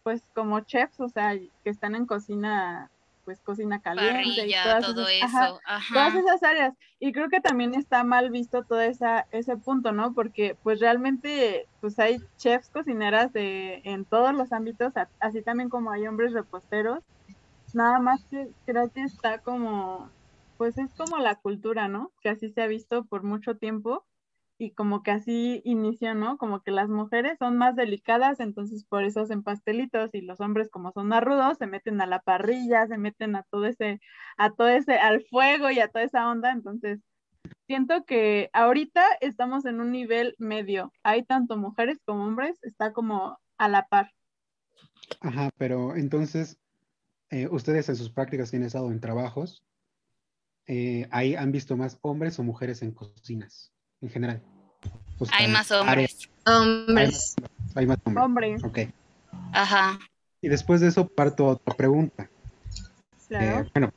[0.04, 2.90] pues como chefs, o sea, que están en cocina
[3.30, 5.60] pues cocina caliente y todas todo esas, eso,
[5.94, 6.74] todas esas áreas.
[7.00, 10.16] Y creo que también está mal visto todo esa, ese punto, ¿no?
[10.16, 15.92] Porque pues realmente pues hay chefs cocineras de, en todos los ámbitos, así también como
[15.92, 17.04] hay hombres reposteros.
[17.74, 20.10] Nada más que creo que está como,
[20.58, 22.12] pues es como la cultura, ¿no?
[22.22, 24.06] Que así se ha visto por mucho tiempo
[24.58, 26.38] y como que así inició, ¿no?
[26.38, 30.70] Como que las mujeres son más delicadas, entonces por eso hacen pastelitos y los hombres
[30.70, 34.02] como son más rudos se meten a la parrilla, se meten a todo ese,
[34.38, 37.00] a todo ese, al fuego y a toda esa onda, entonces
[37.68, 43.40] siento que ahorita estamos en un nivel medio, hay tanto mujeres como hombres, está como
[43.58, 44.12] a la par.
[45.22, 46.58] Ajá, pero entonces,
[47.32, 49.64] eh, ustedes en sus prácticas que han estado en trabajos,
[50.68, 53.72] eh, ahí han visto más hombres o mujeres en cocinas
[54.02, 54.44] en general.
[55.32, 56.30] hay más hombres.
[56.46, 57.36] Hombres.
[57.76, 58.26] Hay más hombres.
[58.26, 58.64] Hombres.
[58.64, 58.80] Ok.
[59.52, 60.00] Ajá.
[60.42, 62.30] Y después de eso parto otra pregunta.
[63.28, 63.62] Claro.
[63.62, 63.94] Eh, bueno,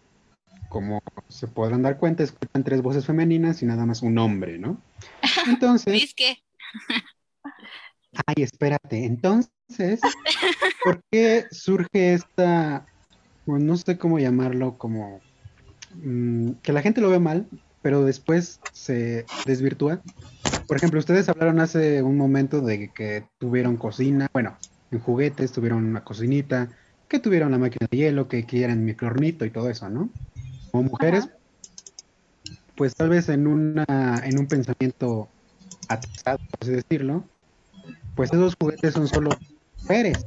[0.68, 4.80] como se podrán dar cuenta, escuchan tres voces femeninas y nada más un hombre, ¿no?
[5.46, 6.14] Entonces.
[6.14, 6.38] qué?
[8.26, 9.04] Ay, espérate.
[9.04, 10.00] Entonces,
[10.84, 12.86] ¿por qué surge esta,
[13.46, 15.20] bueno, no sé cómo llamarlo, como
[15.94, 17.46] mm, que la gente lo ve mal,
[17.82, 20.00] pero después se desvirtúa.
[20.68, 24.56] Por ejemplo, ustedes hablaron hace un momento de que tuvieron cocina, bueno,
[24.90, 26.70] en juguetes tuvieron una cocinita,
[27.08, 30.08] que tuvieron la máquina de hielo, que quieran microornito y todo eso, ¿no?
[30.70, 31.28] Como mujeres,
[32.76, 33.84] pues tal vez en, una,
[34.24, 35.28] en un pensamiento
[35.88, 37.24] atrasado, por así decirlo,
[38.14, 39.30] pues esos juguetes son solo
[39.82, 40.24] mujeres.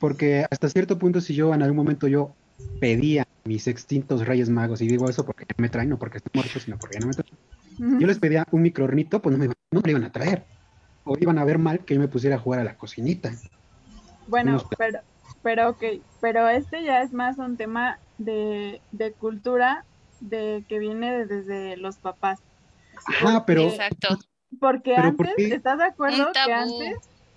[0.00, 2.34] Porque hasta cierto punto, si yo en algún momento yo
[2.80, 6.60] pedía mis extintos Reyes Magos, y digo eso porque me traen, no porque estoy muerto,
[6.60, 8.00] sino porque ya no me traen.
[8.00, 10.44] Yo les pedía un microornito, pues no me, no me iban a traer.
[11.04, 13.32] O iban a ver mal que yo me pusiera a jugar a la cocinita.
[14.26, 15.00] Bueno, pero,
[15.42, 15.82] pero ok,
[16.20, 19.84] pero este ya es más un tema de, de cultura
[20.20, 22.40] de que viene desde los papás.
[23.06, 23.62] Ajá, pero.
[23.62, 24.18] Exacto.
[24.60, 26.96] Porque antes, ¿estás de acuerdo que antes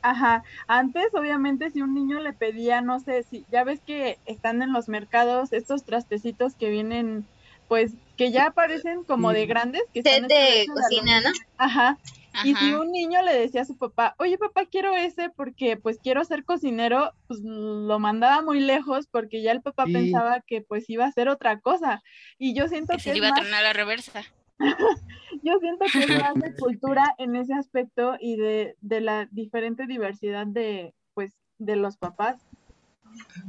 [0.10, 4.62] Ajá, antes obviamente si un niño le pedía, no sé, si ya ves que están
[4.62, 7.26] en los mercados estos trastecitos que vienen,
[7.68, 11.30] pues que ya aparecen como de grandes, que están de cocina, ¿no?
[11.58, 11.98] Ajá.
[12.46, 15.98] Y si un niño le decía a su papá, oye papá, quiero ese porque pues
[16.02, 20.90] quiero ser cocinero, pues lo mandaba muy lejos porque ya el papá pensaba que pues
[20.90, 22.02] iba a hacer otra cosa.
[22.38, 23.02] Y yo siento que...
[23.02, 24.24] se iba a tornar a la reversa.
[25.44, 30.48] Yo siento que es más de cultura en ese aspecto y de, la diferente diversidad
[30.48, 32.38] de, pues, de los papás.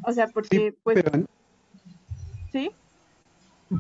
[0.05, 1.03] O sea, porque, pues...
[1.03, 1.27] Pero,
[2.53, 2.71] ¿Sí?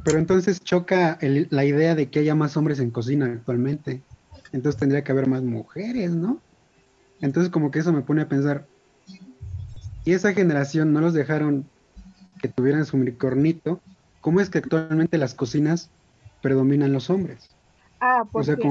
[0.05, 4.03] Pero entonces choca la idea de que haya más hombres en cocina actualmente.
[4.53, 6.41] Entonces tendría que haber más mujeres, ¿no?
[7.21, 8.67] Entonces como que eso me pone a pensar,
[10.05, 11.67] y esa generación no los dejaron
[12.41, 13.81] que tuvieran su unicornito,
[14.21, 15.91] ¿cómo es que actualmente las cocinas
[16.41, 17.51] predominan los hombres.
[18.01, 18.69] Ah, porque,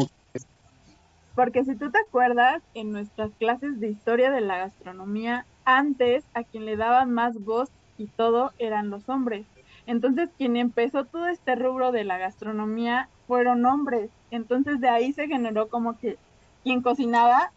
[1.35, 6.43] porque si tú te acuerdas, en nuestras clases de historia de la gastronomía, antes a
[6.43, 9.45] quien le daban más voz y todo eran los hombres.
[9.85, 14.09] Entonces, quien empezó todo este rubro de la gastronomía fueron hombres.
[14.31, 16.17] Entonces, de ahí se generó como que
[16.63, 17.51] quien cocinaba,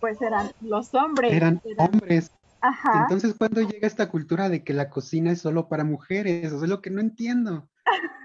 [0.00, 1.32] pues eran los hombres.
[1.32, 2.30] Eran, hombres.
[2.60, 3.02] Ajá.
[3.02, 6.44] Entonces, ¿cuándo llega esta cultura de que la cocina es solo para mujeres?
[6.44, 7.68] Eso es lo que no entiendo.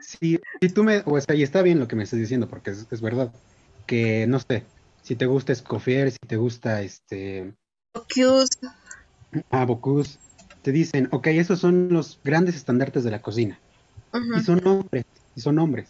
[0.02, 0.40] Si,
[0.74, 3.34] tú me, o sea, y está bien lo que me estás diciendo, porque es, verdad,
[3.86, 4.64] que no sé,
[5.02, 7.54] si te gusta Escofier, si te gusta este...
[7.94, 8.60] Bocuse.
[9.50, 10.20] Ah, Bocuse.
[10.62, 13.60] Te dicen, ok, esos son los grandes estandartes de la cocina.
[14.38, 15.06] Y son hombres,
[15.36, 15.90] y son hombres.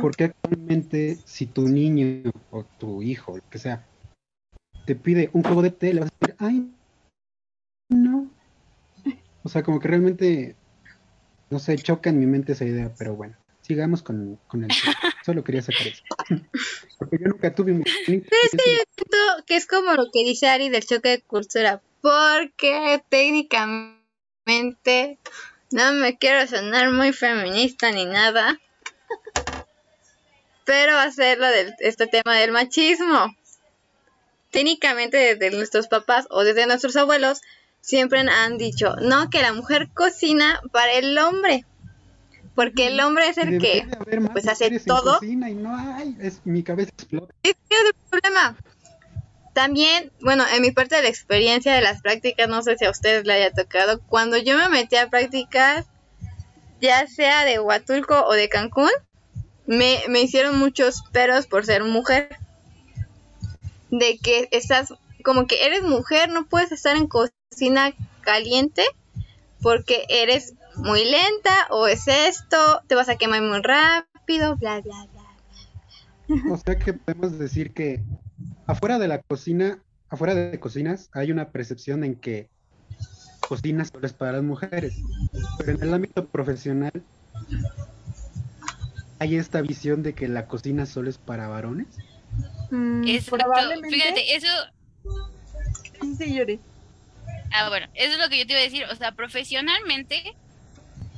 [0.00, 3.86] Porque actualmente, si tu niño o tu hijo, lo que sea,
[4.86, 6.70] te pide un juego de té, le vas a decir, ay,
[7.88, 8.28] no.
[9.42, 10.56] O sea, como que realmente
[11.50, 14.70] no sé, choca en mi mente esa idea, pero bueno, sigamos con, con el
[15.24, 16.02] Solo quería sacar eso.
[16.98, 17.82] Porque yo nunca tuve mi...
[17.82, 23.02] es que yo que es como lo que dice Ari del choque de cultura, porque
[23.08, 25.18] técnicamente
[25.70, 28.58] no me quiero sonar muy feminista ni nada,
[30.64, 33.34] pero hacerlo de este tema del machismo.
[34.50, 37.40] Técnicamente desde nuestros papás o desde nuestros abuelos
[37.80, 41.64] siempre han dicho, no, que la mujer cocina para el hombre.
[42.54, 45.18] Porque el hombre es el debería que pues, hace todo.
[45.22, 47.34] y no hay, es, mi cabeza explota.
[47.42, 48.56] Es que es el problema.
[49.54, 52.90] También, bueno, en mi parte de la experiencia de las prácticas, no sé si a
[52.90, 55.86] ustedes le haya tocado, cuando yo me metí a prácticas,
[56.80, 58.90] ya sea de Huatulco o de Cancún,
[59.66, 62.36] me, me hicieron muchos peros por ser mujer.
[63.90, 67.39] De que estás, como que eres mujer, no puedes estar en cocina
[68.22, 68.82] caliente
[69.60, 75.06] porque eres muy lenta o es esto, te vas a quemar muy rápido, bla, bla,
[75.12, 76.52] bla.
[76.52, 78.02] O sea que podemos decir que
[78.66, 82.48] afuera de la cocina, afuera de cocinas, hay una percepción en que
[83.46, 84.94] cocina solo es para las mujeres,
[85.58, 86.92] pero en el ámbito profesional
[89.18, 91.88] hay esta visión de que la cocina solo es para varones.
[92.70, 93.44] Mm, Exacto.
[93.44, 93.96] probablemente.
[93.96, 94.48] Fíjate, eso,
[96.00, 96.60] Sí, sí, Yuri.
[97.52, 98.84] Ah, bueno, eso es lo que yo te iba a decir.
[98.84, 100.34] O sea, profesionalmente,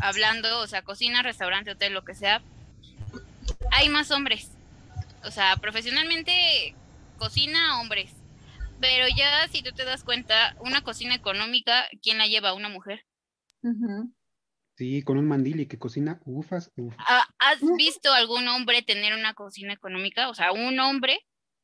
[0.01, 2.43] hablando, o sea, cocina, restaurante, hotel, lo que sea,
[3.71, 4.51] hay más hombres.
[5.25, 6.75] O sea, profesionalmente,
[7.19, 8.11] cocina, hombres.
[8.81, 12.55] Pero ya si tú te das cuenta, una cocina económica, ¿quién la lleva?
[12.55, 13.07] Una mujer.
[14.77, 16.95] Sí, con un mandil y que cocina ufas, uf.
[16.99, 20.29] Ah, ¿Has visto algún hombre tener una cocina económica?
[20.29, 21.21] O sea, un hombre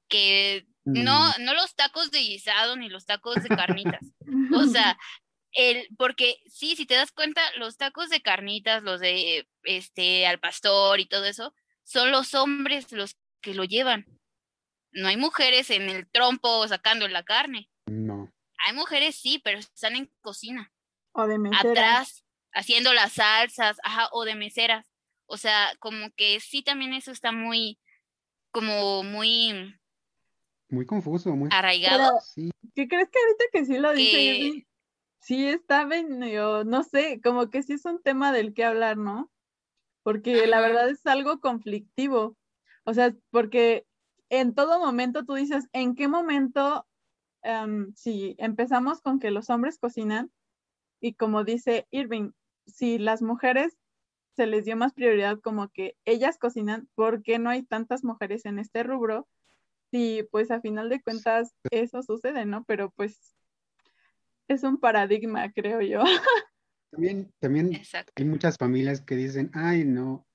[0.08, 4.00] que no, Mm, no los tacos de guisado ni los tacos de carnitas.
[4.62, 4.98] O sea,
[5.52, 10.38] el, porque sí, si te das cuenta, los tacos de carnitas, los de este al
[10.38, 11.54] pastor y todo eso,
[11.84, 14.06] son los hombres los que lo llevan.
[14.92, 17.68] No hay mujeres en el trompo sacando la carne.
[17.86, 18.32] no.
[18.66, 20.72] Hay mujeres sí, pero están en cocina,
[21.12, 21.70] o de mesera.
[21.70, 24.90] atrás, haciendo las salsas, ajá, o de meseras.
[25.26, 27.78] O sea, como que sí también eso está muy,
[28.50, 29.77] como muy
[30.70, 31.48] Muy confuso, muy...
[31.52, 32.20] arraigado.
[32.20, 34.62] Sí, ¿qué crees que ahorita que sí lo dice que- Irving?
[35.20, 39.30] Sí está medio, no sé, como que sí es un tema del que hablar, ¿no?
[40.04, 42.36] Porque la verdad es algo conflictivo.
[42.84, 43.84] O sea, porque
[44.30, 46.86] en todo momento tú dices, ¿en qué momento,
[47.42, 50.30] em, si empezamos con que los hombres cocinan?
[51.00, 52.30] Y como dice Irving,
[52.66, 53.76] si las mujeres
[54.36, 58.44] se les dio más prioridad como que ellas cocinan, ¿por qué no hay tantas mujeres
[58.44, 59.28] en este rubro?
[59.90, 62.64] Sí, pues a final de cuentas eso sucede, ¿no?
[62.64, 63.34] Pero pues
[64.48, 66.02] es un paradigma, creo yo.
[66.90, 68.12] también, también Exacto.
[68.16, 70.26] hay muchas familias que dicen, ay, no,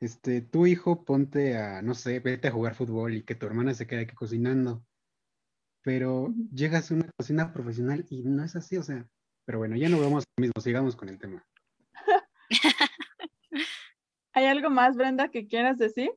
[0.00, 3.74] este, tu hijo ponte a, no sé, vete a jugar fútbol y que tu hermana
[3.74, 4.84] se quede aquí cocinando.
[5.82, 9.06] Pero llegas a una cocina profesional y no es así, o sea,
[9.46, 11.46] pero bueno, ya no vamos lo mismo, sigamos con el tema.
[14.32, 16.10] ¿Hay algo más, Brenda, que quieras decir?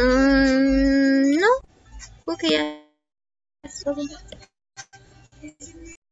[0.00, 1.48] Mm, no,
[2.24, 2.84] porque ya.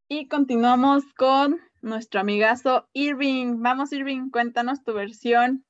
[0.08, 3.62] Y continuamos con nuestro amigazo Irving.
[3.62, 5.64] Vamos, Irving, cuéntanos tu versión.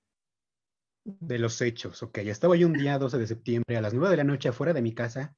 [1.05, 2.19] De los hechos, ok.
[2.19, 4.83] Estaba yo un día 12 de septiembre a las 9 de la noche afuera de
[4.83, 5.37] mi casa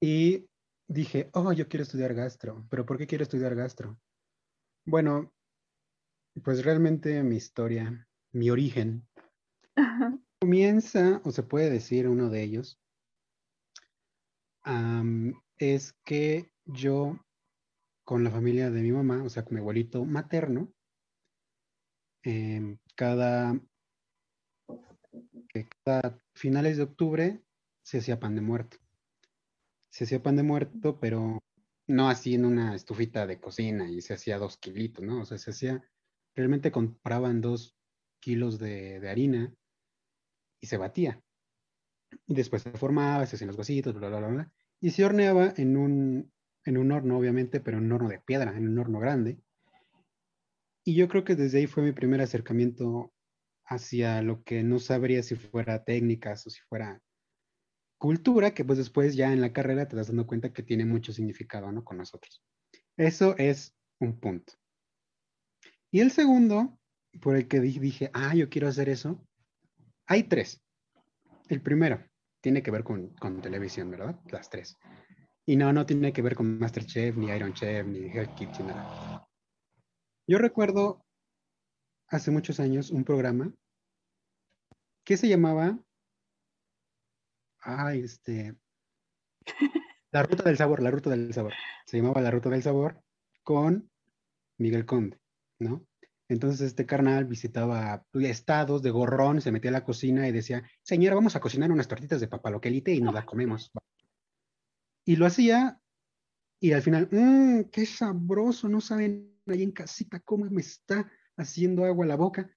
[0.00, 0.46] y
[0.88, 2.66] dije, oh, yo quiero estudiar gastro.
[2.68, 3.98] ¿Pero por qué quiero estudiar gastro?
[4.84, 5.32] Bueno,
[6.42, 9.08] pues realmente mi historia, mi origen,
[10.54, 12.78] comienza, o se puede decir uno de ellos,
[15.58, 17.18] es que yo
[18.04, 20.72] con la familia de mi mamá, o sea, con mi abuelito materno,
[22.22, 23.60] em, cada,
[26.36, 27.42] finales de octubre
[27.82, 28.76] se hacía pan de muerto.
[29.90, 31.42] Se hacía pan de muerto, pero
[31.88, 35.22] no así en una estufita de cocina y se hacía dos kilitos, ¿no?
[35.22, 35.82] O sea, se hacía,
[36.36, 37.74] realmente compraban dos
[38.20, 39.52] kilos de harina
[40.64, 41.22] y se batía.
[42.26, 44.52] Y después se formaba, se hacían los huesitos, bla, bla, bla, bla.
[44.80, 46.32] Y se horneaba en un,
[46.64, 49.38] en un horno, obviamente, pero en un horno de piedra, en un horno grande.
[50.84, 53.12] Y yo creo que desde ahí fue mi primer acercamiento
[53.66, 57.02] hacia lo que no sabría si fuera técnicas o si fuera
[57.98, 61.12] cultura, que pues después ya en la carrera te das dando cuenta que tiene mucho
[61.12, 61.84] significado, ¿no?
[61.84, 62.42] Con nosotros.
[62.96, 64.54] Eso es un punto.
[65.90, 66.78] Y el segundo,
[67.20, 69.26] por el que di- dije, ah, yo quiero hacer eso,
[70.06, 70.62] hay tres.
[71.48, 72.02] El primero
[72.40, 74.18] tiene que ver con, televisión, ¿verdad?
[74.26, 74.76] Las tres.
[75.46, 79.26] Y no, no tiene que ver con Masterchef, ni Iron Chef, ni Hell's Kitchen, nada.
[80.26, 81.04] Yo recuerdo
[82.08, 83.52] hace muchos años un programa
[85.04, 85.78] que se llamaba,
[87.60, 88.56] ay, este,
[90.10, 91.52] La Ruta del Sabor, La Ruta del Sabor.
[91.86, 93.02] Se llamaba La Ruta del Sabor
[93.42, 93.90] con
[94.58, 95.18] Miguel Conde,
[95.58, 95.86] ¿no?
[96.28, 101.14] Entonces este carnal visitaba estados de gorrón, se metía a la cocina y decía, señora,
[101.14, 103.70] vamos a cocinar unas tortitas de papaloquelite y nos las comemos.
[105.04, 105.80] Y lo hacía
[106.60, 111.84] y al final, mmm, qué sabroso, no saben ahí en casita cómo me está haciendo
[111.84, 112.50] agua la boca.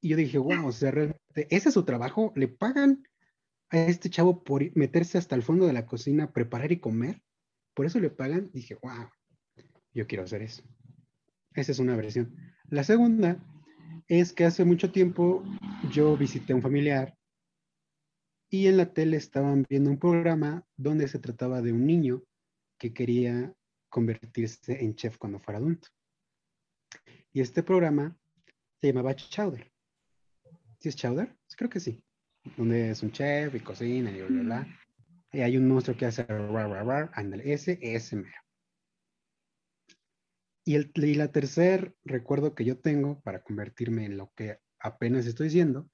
[0.00, 3.02] Y yo dije, wow, o sea, realmente, ese es su trabajo, le pagan
[3.68, 7.22] a este chavo por meterse hasta el fondo de la cocina, preparar y comer.
[7.74, 8.50] Por eso le pagan.
[8.52, 9.08] Dije, wow,
[9.92, 10.62] yo quiero hacer eso.
[11.54, 12.34] Esa es una versión.
[12.70, 13.36] La segunda
[14.06, 15.42] es que hace mucho tiempo
[15.90, 17.18] yo visité a un familiar
[18.48, 22.22] y en la tele estaban viendo un programa donde se trataba de un niño
[22.78, 23.52] que quería
[23.88, 25.88] convertirse en chef cuando fuera adulto.
[27.32, 28.16] Y este programa
[28.80, 29.68] se llamaba Chowder.
[30.78, 31.36] ¿Sí es Chowder?
[31.56, 32.00] Creo que sí.
[32.56, 34.78] Donde es un chef y cocina y bla, bla,
[35.32, 38.49] Y hay un monstruo que hace rar, rar, rar, ese, ese mero.
[40.70, 45.26] Y, el, y la tercer recuerdo que yo tengo para convertirme en lo que apenas
[45.26, 45.90] estoy diciendo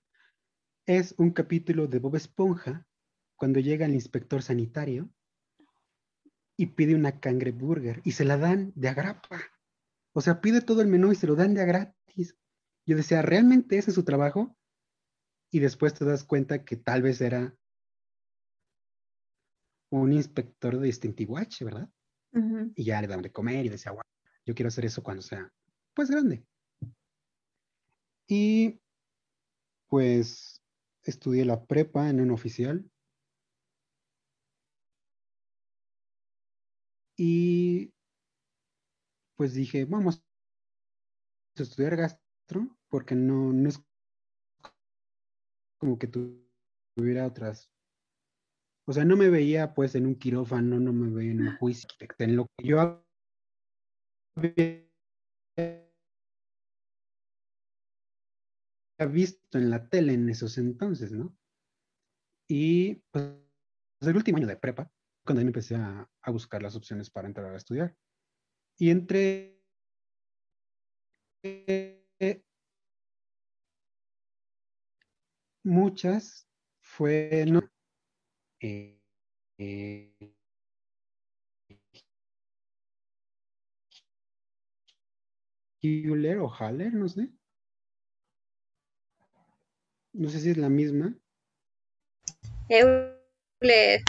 [0.84, 2.86] es un capítulo de Bob Esponja
[3.36, 5.08] cuando llega el inspector sanitario
[6.58, 9.40] y pide una cangreburger y se la dan de agrapa.
[10.12, 12.36] O sea, pide todo el menú y se lo dan de a gratis.
[12.84, 14.54] Yo decía, ¿realmente ese es su trabajo?
[15.50, 17.56] Y después te das cuenta que tal vez era
[19.90, 21.88] un inspector de distintivo H, ¿verdad?
[22.74, 24.02] Y ya le dan de comer y decía, wow,
[24.46, 25.52] yo quiero hacer eso cuando sea,
[25.94, 26.46] pues, grande.
[28.28, 28.80] Y
[29.88, 30.62] pues
[31.04, 32.90] estudié la prepa en un oficial.
[37.16, 37.92] Y
[39.36, 40.22] pues dije, vamos
[41.58, 43.80] a estudiar gastro, porque no, no es
[45.78, 47.70] como que tuviera otras.
[48.86, 51.88] O sea, no me veía pues en un quirófano, no me veía en un juicio.
[52.18, 53.05] En lo que yo
[59.10, 61.36] visto en la tele en esos entonces, ¿no?
[62.48, 63.34] Y pues
[64.02, 64.90] el último año de prepa,
[65.24, 67.96] cuando me empecé a, buscar las opciones para entrar a estudiar.
[68.78, 69.56] Y entre
[75.64, 76.48] muchas
[76.80, 77.60] fue no,
[78.60, 79.00] eh,
[79.58, 80.35] eh,
[86.40, 87.28] o Haller, no sé.
[90.12, 91.14] No sé si es la misma.
[92.68, 94.02] Euler.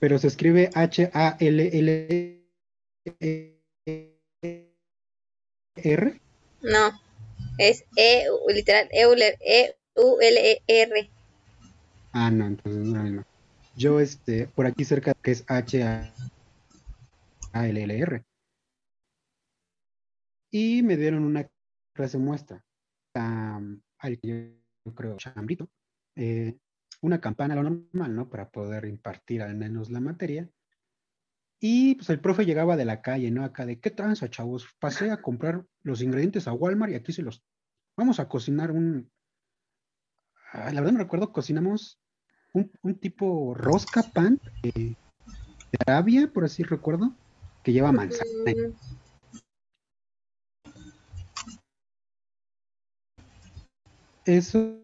[0.00, 2.44] Pero se escribe H-A-L-L-R.
[6.62, 7.00] No,
[7.58, 11.10] es E, literal, Euler, E-U-L-E-R.
[12.12, 13.26] Ah, no, entonces no es la misma.
[13.76, 16.04] Yo, este, por aquí cerca, que es H-A-L-L-R.
[20.54, 21.50] Y me dieron una
[21.96, 22.64] clase muestra
[24.22, 25.68] yo creo chambrito,
[26.14, 26.56] eh,
[27.00, 28.28] una campana, lo normal, ¿no?
[28.28, 30.48] Para poder impartir al menos la materia.
[31.60, 33.42] Y pues el profe llegaba de la calle, ¿no?
[33.42, 34.68] Acá de, ¿qué tranza, chavos?
[34.78, 37.42] Pasé a comprar los ingredientes a Walmart y aquí se los...
[37.96, 39.10] Vamos a cocinar un...
[40.52, 41.98] la verdad no recuerdo, cocinamos
[42.52, 44.96] un, tipo rosca pan de,
[45.84, 47.12] Arabia, por así recuerdo,
[47.64, 48.30] que lleva manzana.
[54.26, 54.80] Eso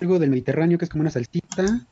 [0.00, 1.86] algo del Mediterráneo, que es como una salsita,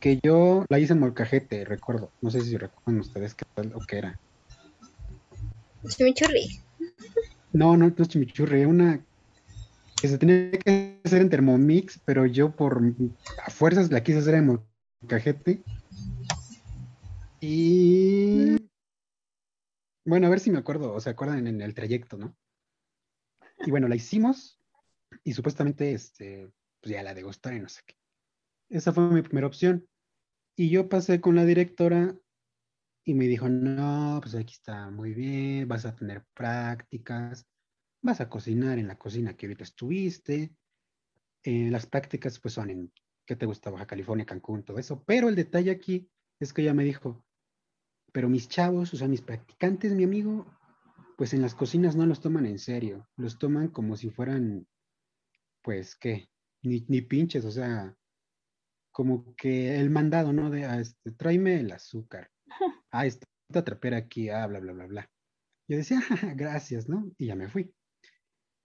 [0.00, 2.10] que yo la hice en molcajete, recuerdo.
[2.20, 4.20] No sé si recuerdan ustedes qué tal o qué era.
[5.86, 6.60] Chimichurri.
[7.52, 9.04] No, no, no es chimichurri, una
[10.00, 12.80] que se tenía que hacer en Thermomix, pero yo por
[13.44, 14.60] a fuerzas la quise hacer en
[15.02, 15.62] molcajete.
[17.40, 18.56] Y
[20.04, 22.36] bueno, a ver si me acuerdo, o se acuerdan en el trayecto, ¿no?
[23.66, 24.57] Y bueno, la hicimos,
[25.24, 26.50] y supuestamente este,
[26.80, 27.96] pues ya la degustar y no sé qué.
[28.70, 29.86] Esa fue mi primera opción.
[30.56, 32.18] Y yo pasé con la directora
[33.04, 37.46] y me dijo, no, pues aquí está muy bien, vas a tener prácticas,
[38.02, 40.52] vas a cocinar en la cocina que ahorita estuviste.
[41.44, 42.92] Eh, las prácticas pues son en,
[43.24, 43.70] ¿qué te gusta?
[43.70, 45.04] Baja California, Cancún, todo eso.
[45.04, 47.24] Pero el detalle aquí es que ella me dijo,
[48.12, 50.46] pero mis chavos, o sea, mis practicantes, mi amigo,
[51.16, 54.66] pues en las cocinas no los toman en serio, los toman como si fueran
[55.62, 56.28] pues que
[56.62, 57.96] ni, ni, pinches, o sea,
[58.92, 60.50] como que el mandado, ¿no?
[60.50, 62.30] De, ah, este, tráeme el azúcar.
[62.90, 63.26] Ah, esta
[63.64, 65.10] trapera aquí, ah, bla, bla, bla, bla.
[65.68, 66.00] Yo decía,
[66.36, 67.12] gracias, ¿no?
[67.18, 67.70] Y ya me fui.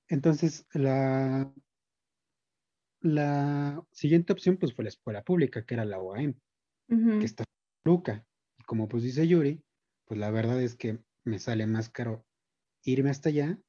[0.07, 1.53] Entonces, la,
[3.01, 6.35] la siguiente opción, pues, fue la escuela pública, que era la OAM,
[6.87, 8.25] que está en Luca.
[8.57, 9.61] Y como pues dice Yuri,
[10.05, 12.25] pues la verdad es que me sale más caro
[12.83, 13.59] irme hasta allá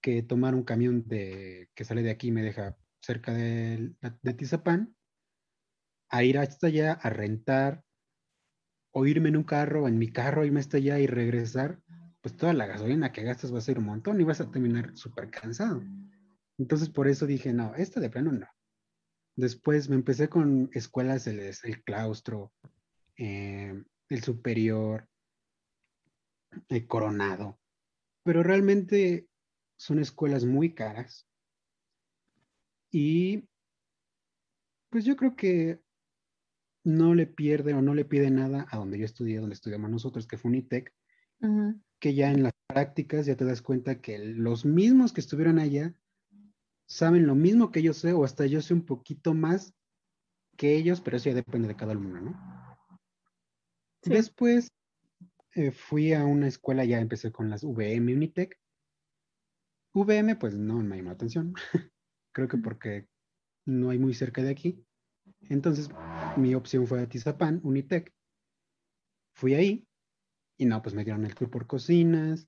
[0.00, 4.34] que tomar un camión de, que sale de aquí y me deja cerca de, de
[4.34, 4.94] Tizapán,
[6.08, 7.84] a ir hasta allá, a rentar,
[8.92, 11.80] o irme en un carro, en mi carro, irme hasta allá y regresar,
[12.20, 14.96] pues toda la gasolina que gastas va a ser un montón y vas a terminar
[14.96, 15.82] súper cansado.
[16.58, 18.46] Entonces por eso dije, no, esta de plano no.
[19.36, 22.52] Después me empecé con escuelas, el, el claustro,
[23.16, 25.08] eh, el superior,
[26.68, 27.58] el coronado,
[28.24, 29.29] pero realmente
[29.80, 31.26] son escuelas muy caras.
[32.90, 33.48] Y
[34.90, 35.80] pues yo creo que
[36.84, 40.26] no le pierde o no le pide nada a donde yo estudié, donde estudiamos nosotros,
[40.26, 40.92] que fue Unitec,
[41.98, 45.94] que ya en las prácticas ya te das cuenta que los mismos que estuvieron allá
[46.86, 49.72] saben lo mismo que yo sé, o hasta yo sé un poquito más
[50.58, 52.78] que ellos, pero eso ya depende de cada alumno, ¿no?
[54.02, 54.68] Después
[55.54, 58.60] eh, fui a una escuela, ya empecé con las VM Unitec.
[59.94, 61.54] VM, pues no me llamó la atención.
[62.32, 63.08] Creo que porque
[63.66, 64.84] no hay muy cerca de aquí.
[65.48, 65.90] Entonces,
[66.36, 68.12] mi opción fue Atizapán, Unitec.
[69.34, 69.86] Fui ahí
[70.60, 72.46] y no, pues me dieron el tour por cocinas,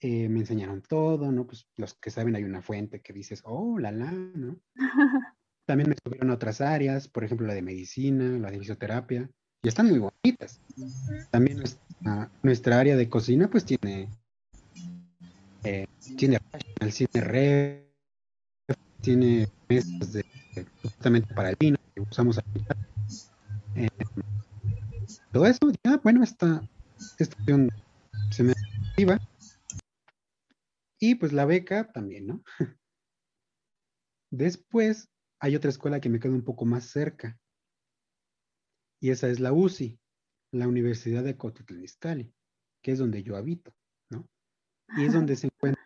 [0.00, 1.46] eh, me enseñaron todo, ¿no?
[1.46, 4.60] Pues los que saben hay una fuente que dices, oh, la la, ¿no?
[5.66, 9.30] También me subieron a otras áreas, por ejemplo, la de medicina, la de fisioterapia,
[9.62, 10.60] y están muy bonitas.
[11.30, 11.62] También
[12.42, 14.10] nuestra, área de cocina, pues tiene,
[16.16, 16.38] tiene
[16.80, 17.82] el cine red,
[19.00, 20.24] tiene mesas de,
[20.82, 22.38] justamente para el vino que usamos
[23.76, 23.88] eh,
[25.32, 26.66] todo eso, ya, bueno, esta,
[27.18, 27.70] esta opción
[28.30, 29.18] se me activa.
[30.98, 32.42] Y pues la beca también, ¿no?
[34.30, 35.10] Después
[35.40, 37.38] hay otra escuela que me queda un poco más cerca.
[38.98, 40.00] Y esa es la UCI,
[40.52, 41.84] la Universidad de Cotitlán
[42.82, 43.74] que es donde yo habito.
[44.96, 45.82] Y es donde se encuentra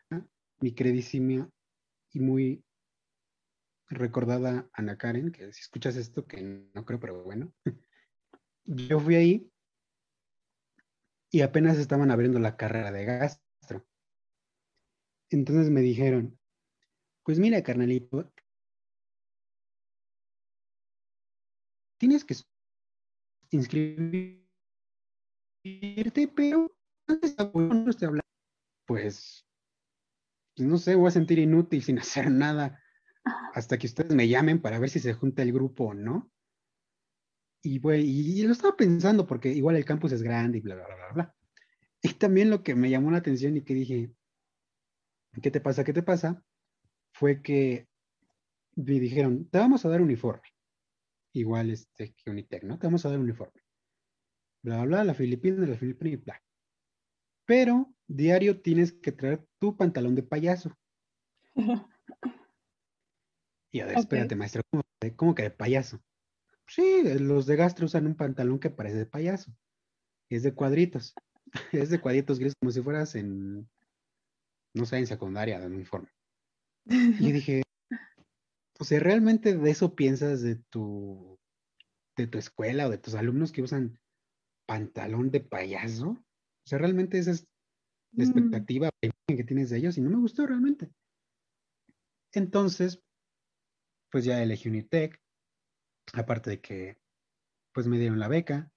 [0.61, 1.49] mi queridísima
[2.13, 2.65] y muy
[3.89, 6.43] recordada Ana Karen, que si escuchas esto, que
[6.75, 7.53] no creo, pero bueno.
[8.65, 9.51] Yo fui ahí
[11.33, 13.41] y apenas estaban abriendo la carrera de gas
[15.31, 16.39] entonces me dijeron,
[17.23, 18.33] pues mira, carnalito,
[21.99, 22.35] tienes que
[23.51, 24.49] inscribirte,
[26.35, 26.75] pero
[27.07, 28.30] antes no estoy hablando.
[28.91, 29.47] Pues,
[30.57, 32.83] pues, no sé, voy a sentir inútil sin hacer nada
[33.55, 36.29] hasta que ustedes me llamen para ver si se junta el grupo o no.
[37.63, 40.87] Y, pues, y, lo estaba pensando porque igual el campus es grande y bla, bla,
[40.87, 41.37] bla, bla, bla.
[42.03, 44.13] Y también lo que me llamó la atención y que dije,
[45.41, 45.85] ¿Qué te pasa?
[45.85, 46.45] ¿Qué te pasa?
[47.13, 47.87] Fue que
[48.75, 50.49] me dijeron, te vamos a dar uniforme.
[51.33, 52.77] Igual este que Unitec, ¿no?
[52.77, 53.63] Te vamos a dar uniforme.
[54.65, 56.43] Bla, bla, bla, la Filipina, la Filipina y bla.
[57.47, 60.77] Pero diario tienes que traer tu pantalón de payaso.
[63.73, 64.63] y a ver, espérate, maestro,
[65.17, 66.01] ¿cómo, que de payaso?
[66.67, 69.53] Sí, los de gastro usan un pantalón que parece de payaso.
[70.29, 71.15] Es de cuadritos.
[71.73, 73.69] es de cuadritos grises, como si fueras en
[74.75, 76.09] no sé, en secundaria de un uniforme.
[76.87, 76.87] Y
[77.33, 77.63] dije,
[78.79, 81.39] o sea, ¿realmente de eso piensas de tu,
[82.17, 83.99] de tu escuela o de tus alumnos que usan
[84.67, 86.11] pantalón de payaso?
[86.11, 87.49] O sea, ¿realmente esa es
[88.13, 88.29] la mm.
[88.29, 89.99] expectativa que tienes de ellos?
[89.99, 90.91] Y no me gustó realmente.
[92.33, 93.03] Entonces,
[94.11, 95.21] pues ya elegí Unitec,
[96.13, 96.99] aparte de que,
[97.73, 98.73] pues me dieron la beca.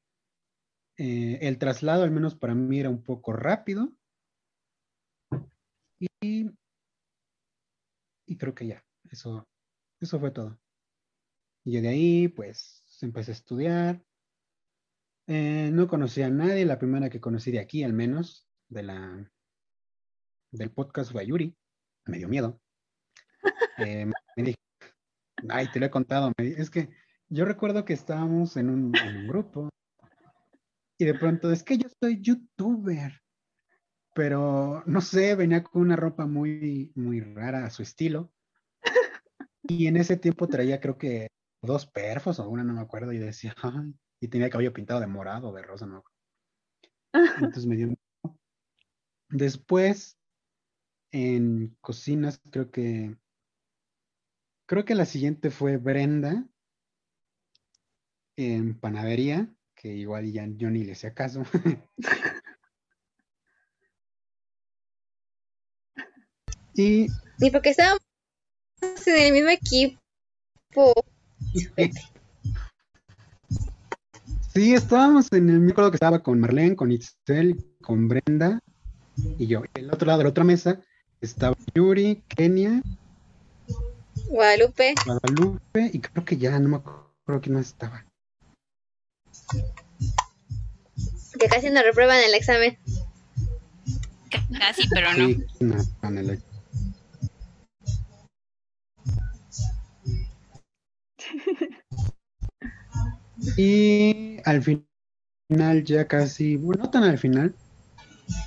[0.98, 3.96] Eh, el traslado, al menos para mí, era un poco rápido,
[6.22, 6.50] y,
[8.38, 9.48] creo que ya, eso,
[10.00, 10.60] eso fue todo.
[11.66, 14.04] Y de ahí, pues, empecé a estudiar.
[15.28, 19.32] Eh, no conocía a nadie, la primera que conocí de aquí, al menos, de la,
[20.52, 21.56] del podcast fue a Yuri.
[22.06, 22.60] Me dio miedo.
[23.80, 24.60] Eh, me dijo,
[25.50, 26.32] ay, te lo he contado.
[26.38, 26.90] es que
[27.28, 29.70] yo recuerdo que estábamos en un, en un grupo
[31.00, 33.24] y de pronto, es que yo soy youtuber
[34.14, 38.32] pero no sé, venía con una ropa muy, muy rara a su estilo.
[39.64, 41.28] Y en ese tiempo traía creo que
[41.62, 45.00] dos perfos o una, no me acuerdo, y decía, ay, y tenía el cabello pintado
[45.00, 46.04] de morado o de rosa, no
[47.38, 47.94] Entonces me dio
[49.34, 50.20] Después,
[51.12, 53.18] en cocinas, creo que,
[54.68, 56.48] creo que la siguiente fue Brenda,
[58.38, 61.44] en panadería, que igual ya yo ni le hacía caso.
[66.76, 67.06] Y,
[67.38, 68.02] y porque estábamos
[69.06, 70.94] en el mismo equipo.
[74.54, 78.60] Sí, estábamos en el mismo que estaba con Marlene, con Itzel, con Brenda
[79.18, 79.64] y yo.
[79.74, 80.80] El otro lado de la otra mesa
[81.22, 82.82] estaba Yuri, Kenia,
[84.30, 84.96] Guadalupe.
[85.06, 88.06] Guadalupe, y creo que ya no me acuerdo quién más estaba.
[91.40, 92.78] Que casi nos reprueban el examen.
[94.60, 95.28] casi, pero no.
[95.28, 95.76] Sí, no,
[96.20, 96.44] el ocho.
[103.58, 107.54] Y al final, ya casi, bueno, no tan al final,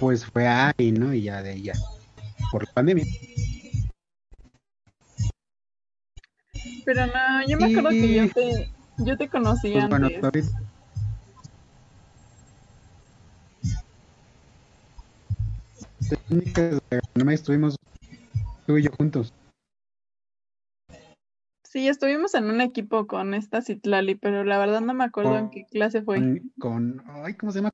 [0.01, 1.13] pues fue ahí, ¿no?
[1.15, 1.75] Y ya de ya,
[2.51, 3.05] por la pandemia.
[6.85, 10.23] Pero no, yo me acuerdo que yo te, yo te conocí Pues bueno, antes.
[10.23, 10.45] David.
[16.09, 17.77] Técnicas de estuvimos
[18.67, 19.33] tú y yo juntos.
[21.65, 25.51] Sí, estuvimos en un equipo con esta Citlali, pero la verdad no me acuerdo en
[25.51, 26.17] qué clase fue.
[26.17, 27.71] Con, con- ay, ¿cómo se llama?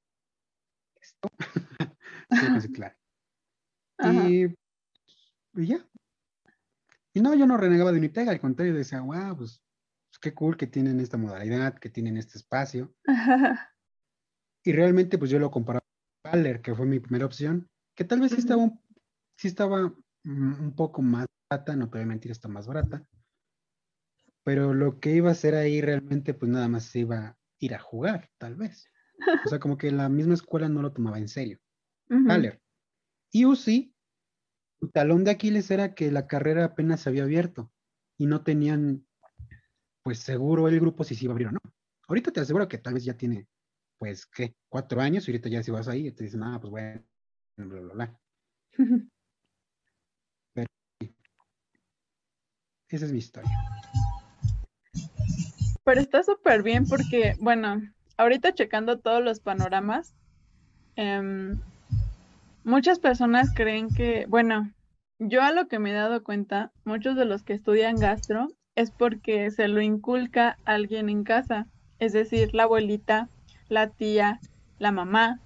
[1.12, 1.28] Esto.
[2.30, 2.96] sí, pues claro.
[4.04, 4.46] Y,
[5.54, 5.86] y ya.
[7.14, 9.62] Y no, yo no renegaba de Unitega, al contrario, decía, wow, pues,
[10.10, 12.94] pues qué cool que tienen esta modalidad, que tienen este espacio.
[14.64, 15.84] Y realmente, pues yo lo comparaba
[16.22, 18.80] con Baller, que fue mi primera opción, que tal vez sí estaba, un,
[19.36, 19.88] sí estaba
[20.22, 23.04] mm, un poco más barata, no te voy a mentir, está más barata.
[24.44, 27.80] Pero lo que iba a hacer ahí realmente, pues nada más iba a ir a
[27.80, 28.88] jugar, tal vez.
[29.44, 31.58] O sea, como que la misma escuela no lo tomaba en serio.
[32.10, 32.26] Ujú.
[32.26, 32.60] Baller.
[33.30, 33.94] Y UCI,
[34.80, 37.72] su talón de Aquiles era que la carrera apenas se había abierto
[38.18, 39.06] y no tenían,
[40.02, 41.60] pues seguro el grupo si se iba a abrir o no.
[42.08, 43.46] Ahorita te aseguro que tal vez ya tiene,
[43.98, 44.54] pues, ¿qué?
[44.68, 47.02] Cuatro años y ahorita ya si vas ahí te dicen, ah, pues bueno,
[47.56, 48.20] bla, bla, bla.
[52.88, 53.50] Esa es mi historia.
[55.84, 57.80] Pero está súper bien porque, bueno,
[58.16, 60.14] ahorita checando todos los panoramas,
[60.96, 61.58] em,
[62.64, 64.70] muchas personas creen que, bueno,
[65.18, 68.90] yo a lo que me he dado cuenta, muchos de los que estudian gastro es
[68.90, 71.66] porque se lo inculca alguien en casa,
[71.98, 73.28] es decir, la abuelita,
[73.68, 74.40] la tía,
[74.78, 75.40] la mamá.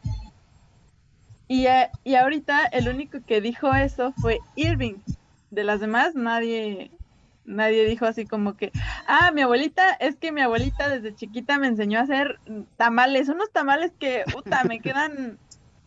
[1.48, 4.96] Y, eh, y ahorita el único que dijo eso fue Irving.
[5.50, 6.90] De las demás, nadie,
[7.46, 8.72] nadie dijo así como que,
[9.06, 12.38] ah, mi abuelita, es que mi abuelita desde chiquita me enseñó a hacer
[12.76, 15.38] tamales, unos tamales que, puta, me quedan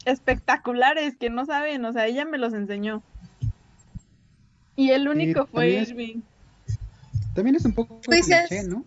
[0.06, 3.04] espectaculares, que no saben, o sea, ella me los enseñó.
[4.76, 6.22] Y el único fue también es- Irving.
[7.36, 8.84] También es un poco Pues cliché, es- ¿no?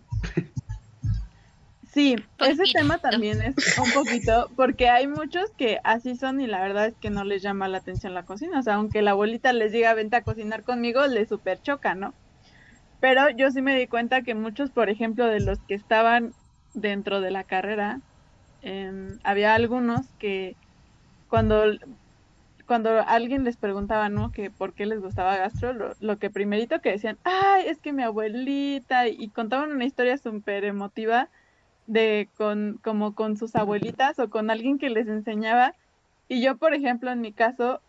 [1.93, 6.59] Sí, ese tema también es un poquito, porque hay muchos que así son y la
[6.59, 8.59] verdad es que no les llama la atención la cocina.
[8.59, 12.15] O sea, aunque la abuelita les diga vente a cocinar conmigo, les super choca, ¿no?
[13.03, 16.31] Pero yo sí me di cuenta que muchos, por ejemplo, de los que estaban
[16.73, 17.99] dentro de la carrera,
[18.61, 20.55] em, había algunos que
[21.27, 21.65] cuando,
[22.65, 24.31] cuando alguien les preguntaba, ¿no?
[24.31, 28.03] Que por qué les gustaba gastro, lo, que primerito que decían, ay, es que mi
[28.03, 31.27] abuelita, y contaban una historia súper emotiva
[31.87, 35.75] de con como con sus abuelitas o con alguien que les enseñaba.
[36.29, 37.81] Y yo, por ejemplo, en mi caso,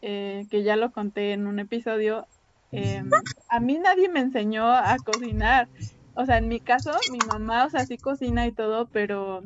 [0.00, 2.28] eh, que ya lo conté en un episodio,
[2.72, 3.10] em,
[3.48, 5.70] a mí nadie me enseñó a cocinar.
[6.14, 9.42] O sea, en mi caso, mi mamá, o sea, sí cocina y todo, pero,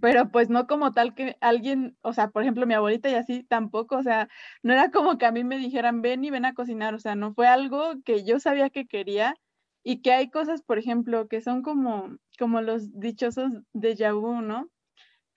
[0.00, 3.44] pero pues no como tal que alguien, o sea, por ejemplo, mi abuelita y así
[3.44, 4.28] tampoco, o sea,
[4.62, 7.14] no era como que a mí me dijeran, ven y ven a cocinar, o sea,
[7.16, 9.34] no fue algo que yo sabía que quería
[9.84, 14.68] y que hay cosas, por ejemplo, que son como, como los dichosos de vu, ¿no?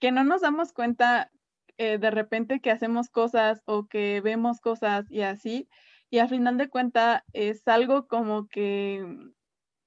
[0.00, 1.30] Que no nos damos cuenta
[1.78, 5.68] eh, de repente que hacemos cosas o que vemos cosas y así,
[6.12, 9.02] y al final de cuenta es algo como que,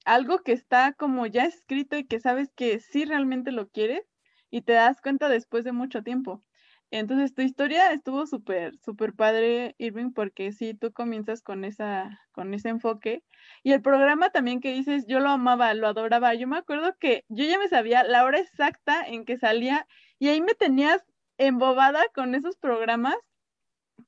[0.06, 4.02] algo que está como ya escrito y que sabes que sí realmente lo quieres
[4.50, 6.44] y te das cuenta después de mucho tiempo.
[6.90, 12.56] Entonces tu historia estuvo súper, súper padre, Irving, porque sí, tú comienzas con esa, con
[12.56, 13.24] ese enfoque.
[13.62, 16.34] Y el programa también que dices, yo lo amaba, lo adoraba.
[16.34, 20.30] Yo me acuerdo que yo ya me sabía la hora exacta en que salía y
[20.30, 21.06] ahí me tenías
[21.38, 23.16] embobada con esos programas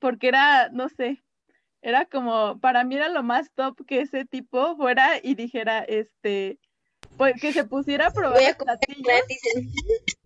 [0.00, 1.22] porque era, no sé,
[1.82, 6.58] era como, para mí era lo más top que ese tipo fuera y dijera, este,
[7.16, 9.72] pues que se pusiera a probar a platillos.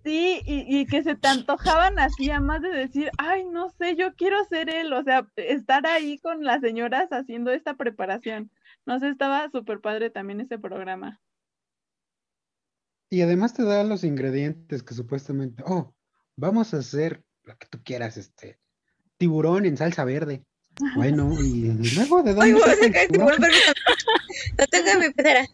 [0.04, 4.14] Sí, y, y que se te antojaban así, además de decir, ay, no sé, yo
[4.14, 8.50] quiero ser él, o sea, estar ahí con las señoras haciendo esta preparación.
[8.84, 11.20] No sé, estaba súper padre también ese programa.
[13.10, 15.94] Y además te da los ingredientes que supuestamente, oh,
[16.34, 18.58] vamos a hacer lo que tú quieras, este,
[19.18, 20.44] tiburón en salsa verde.
[20.94, 23.36] Bueno, y luego de Ay, dónde voy a saca el sacar tiburón?
[23.40, 23.74] permítame.
[24.58, 25.46] No tengo mi pecera.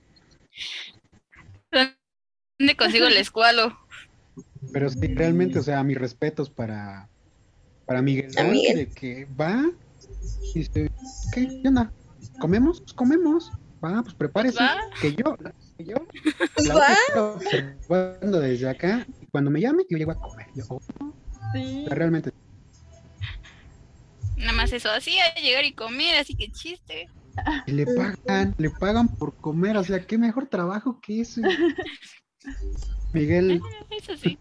[2.59, 3.79] ¿Dónde consigo el escualo?
[4.72, 7.09] Pero sí, realmente, o sea, mis respetos para,
[7.87, 8.76] para Miguel, Miguel.
[8.76, 9.64] de que va
[10.55, 10.91] y dice,
[11.33, 11.93] ¿qué, ¿qué onda?
[12.41, 12.81] ¿Comemos?
[12.81, 13.53] Pues comemos.
[13.85, 14.59] Va, pues prepárese.
[14.59, 14.76] va.
[15.01, 15.37] Que yo,
[15.76, 15.95] que yo,
[16.66, 16.89] la va.
[17.14, 20.47] voy observando desde acá, y cuando me llame, yo llego a comer.
[20.55, 20.81] Yo, oh,
[21.53, 22.33] Sí, realmente.
[24.39, 27.07] Nada más eso, así a llegar y comer, así que chiste.
[27.66, 31.41] Y le pagan, le pagan por comer, o sea, qué mejor trabajo que eso.
[33.12, 33.61] Miguel,
[33.91, 34.39] Eso sí.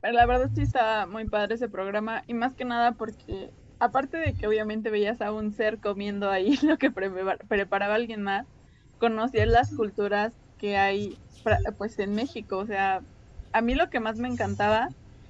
[0.00, 4.18] Pero la verdad sí está muy padre ese programa y más que nada porque aparte
[4.18, 7.10] de que obviamente veías a un ser comiendo ahí lo que pre-
[7.48, 8.46] preparaba alguien más,
[8.98, 11.18] conocías las culturas que hay
[11.78, 13.02] pues en México, o sea,
[13.52, 14.88] a mí lo que más me encantaba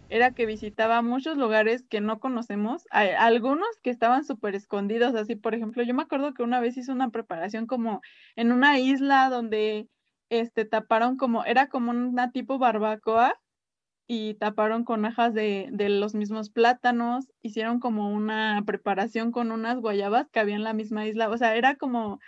[0.09, 5.55] era que visitaba muchos lugares que no conocemos, algunos que estaban súper escondidos, así por
[5.55, 8.01] ejemplo, yo me acuerdo que una vez hice una preparación como
[8.37, 9.89] en una isla donde
[10.31, 13.35] este taparon como, era como una tipo barbacoa
[14.09, 19.79] y taparon con hojas de, de los mismos plátanos, hicieron como una preparación con unas
[19.81, 22.21] guayabas que había en la misma isla, o sea, era como,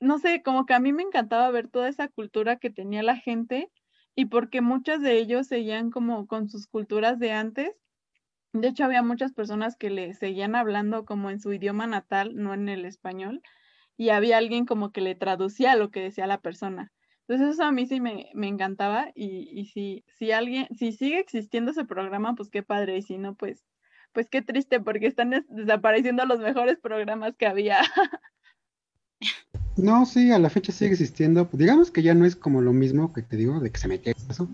[0.00, 3.16] no sé, como que a mí me encantaba ver toda esa cultura que tenía la
[3.16, 3.70] gente
[4.16, 7.76] y porque muchos de ellos seguían como con sus culturas de antes.
[8.52, 12.54] De hecho, había muchas personas que le seguían hablando como en su idioma natal, no
[12.54, 13.42] en el español,
[13.98, 16.92] y había alguien como que le traducía lo que decía la persona.
[17.28, 21.18] Entonces eso a mí sí me, me encantaba y, y si, si alguien, si sigue
[21.20, 23.66] existiendo ese programa, pues qué padre, y si no, pues,
[24.12, 27.80] pues qué triste, porque están des- desapareciendo los mejores programas que había.
[29.76, 31.48] no, sí, a la fecha sigue existiendo.
[31.52, 34.14] Digamos que ya no es como lo mismo que te digo, de que se metió
[34.30, 34.48] eso,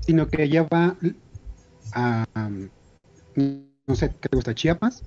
[0.00, 0.96] sino que ya va
[1.92, 2.68] a, um,
[3.86, 4.54] no sé, ¿qué te gusta?
[4.54, 5.02] Chiapas.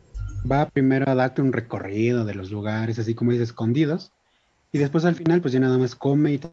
[0.50, 4.12] Va primero a darte un recorrido de los lugares, así como dices, escondidos.
[4.72, 6.52] Y después al final, pues ya nada más come y te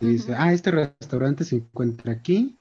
[0.00, 2.56] dice, ah, este restaurante se encuentra aquí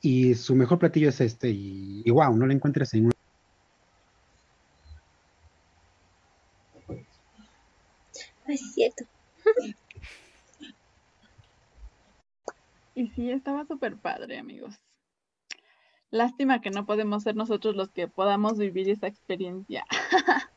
[0.00, 1.50] y su mejor platillo es este.
[1.50, 3.13] Y, y wow, no lo encuentras en un...
[8.46, 9.04] Ay, es cierto.
[12.96, 14.76] Y sí, estaba súper padre, amigos.
[16.10, 19.84] Lástima que no podemos ser nosotros los que podamos vivir esa experiencia.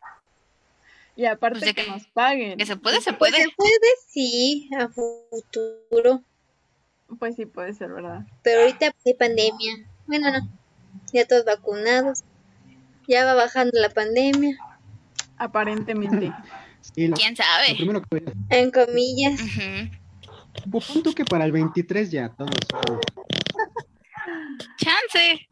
[1.15, 2.57] y aparte Pues de que que- nos paguen.
[2.59, 3.43] Que se puede, se Pues puede.
[3.43, 3.71] se puede,
[4.07, 6.21] sí, a futuro.
[7.17, 8.21] Pues sí, puede ser, ¿verdad?
[8.43, 9.73] Pero ahorita hay pandemia.
[10.05, 10.47] Bueno, no.
[11.13, 12.23] Ya todos vacunados.
[13.07, 14.57] Ya va bajando la pandemia.
[15.37, 16.31] Aparentemente.
[16.93, 17.75] ¿Quién lo sabe?
[17.75, 19.39] primero que En comillas.
[20.71, 22.55] Pues pon tú que para el 23 ya todos.
[24.77, 25.47] Chance.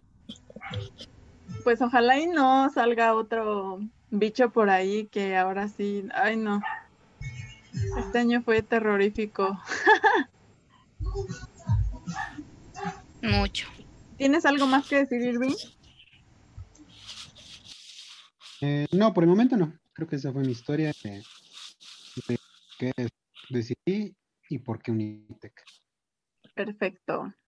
[1.63, 3.79] Pues ojalá y no salga otro
[4.09, 6.07] bicho por ahí que ahora sí.
[6.13, 6.61] Ay, no.
[7.97, 9.59] Este año fue terrorífico.
[13.21, 13.67] Mucho.
[14.17, 15.55] ¿Tienes algo más que decir, Irving?
[18.61, 19.73] Eh, no, por el momento no.
[19.95, 21.23] Creo que esa fue mi historia de,
[22.77, 22.91] qué
[23.49, 24.13] decidí
[24.49, 25.63] y por qué Unitec.
[26.53, 27.33] Perfecto.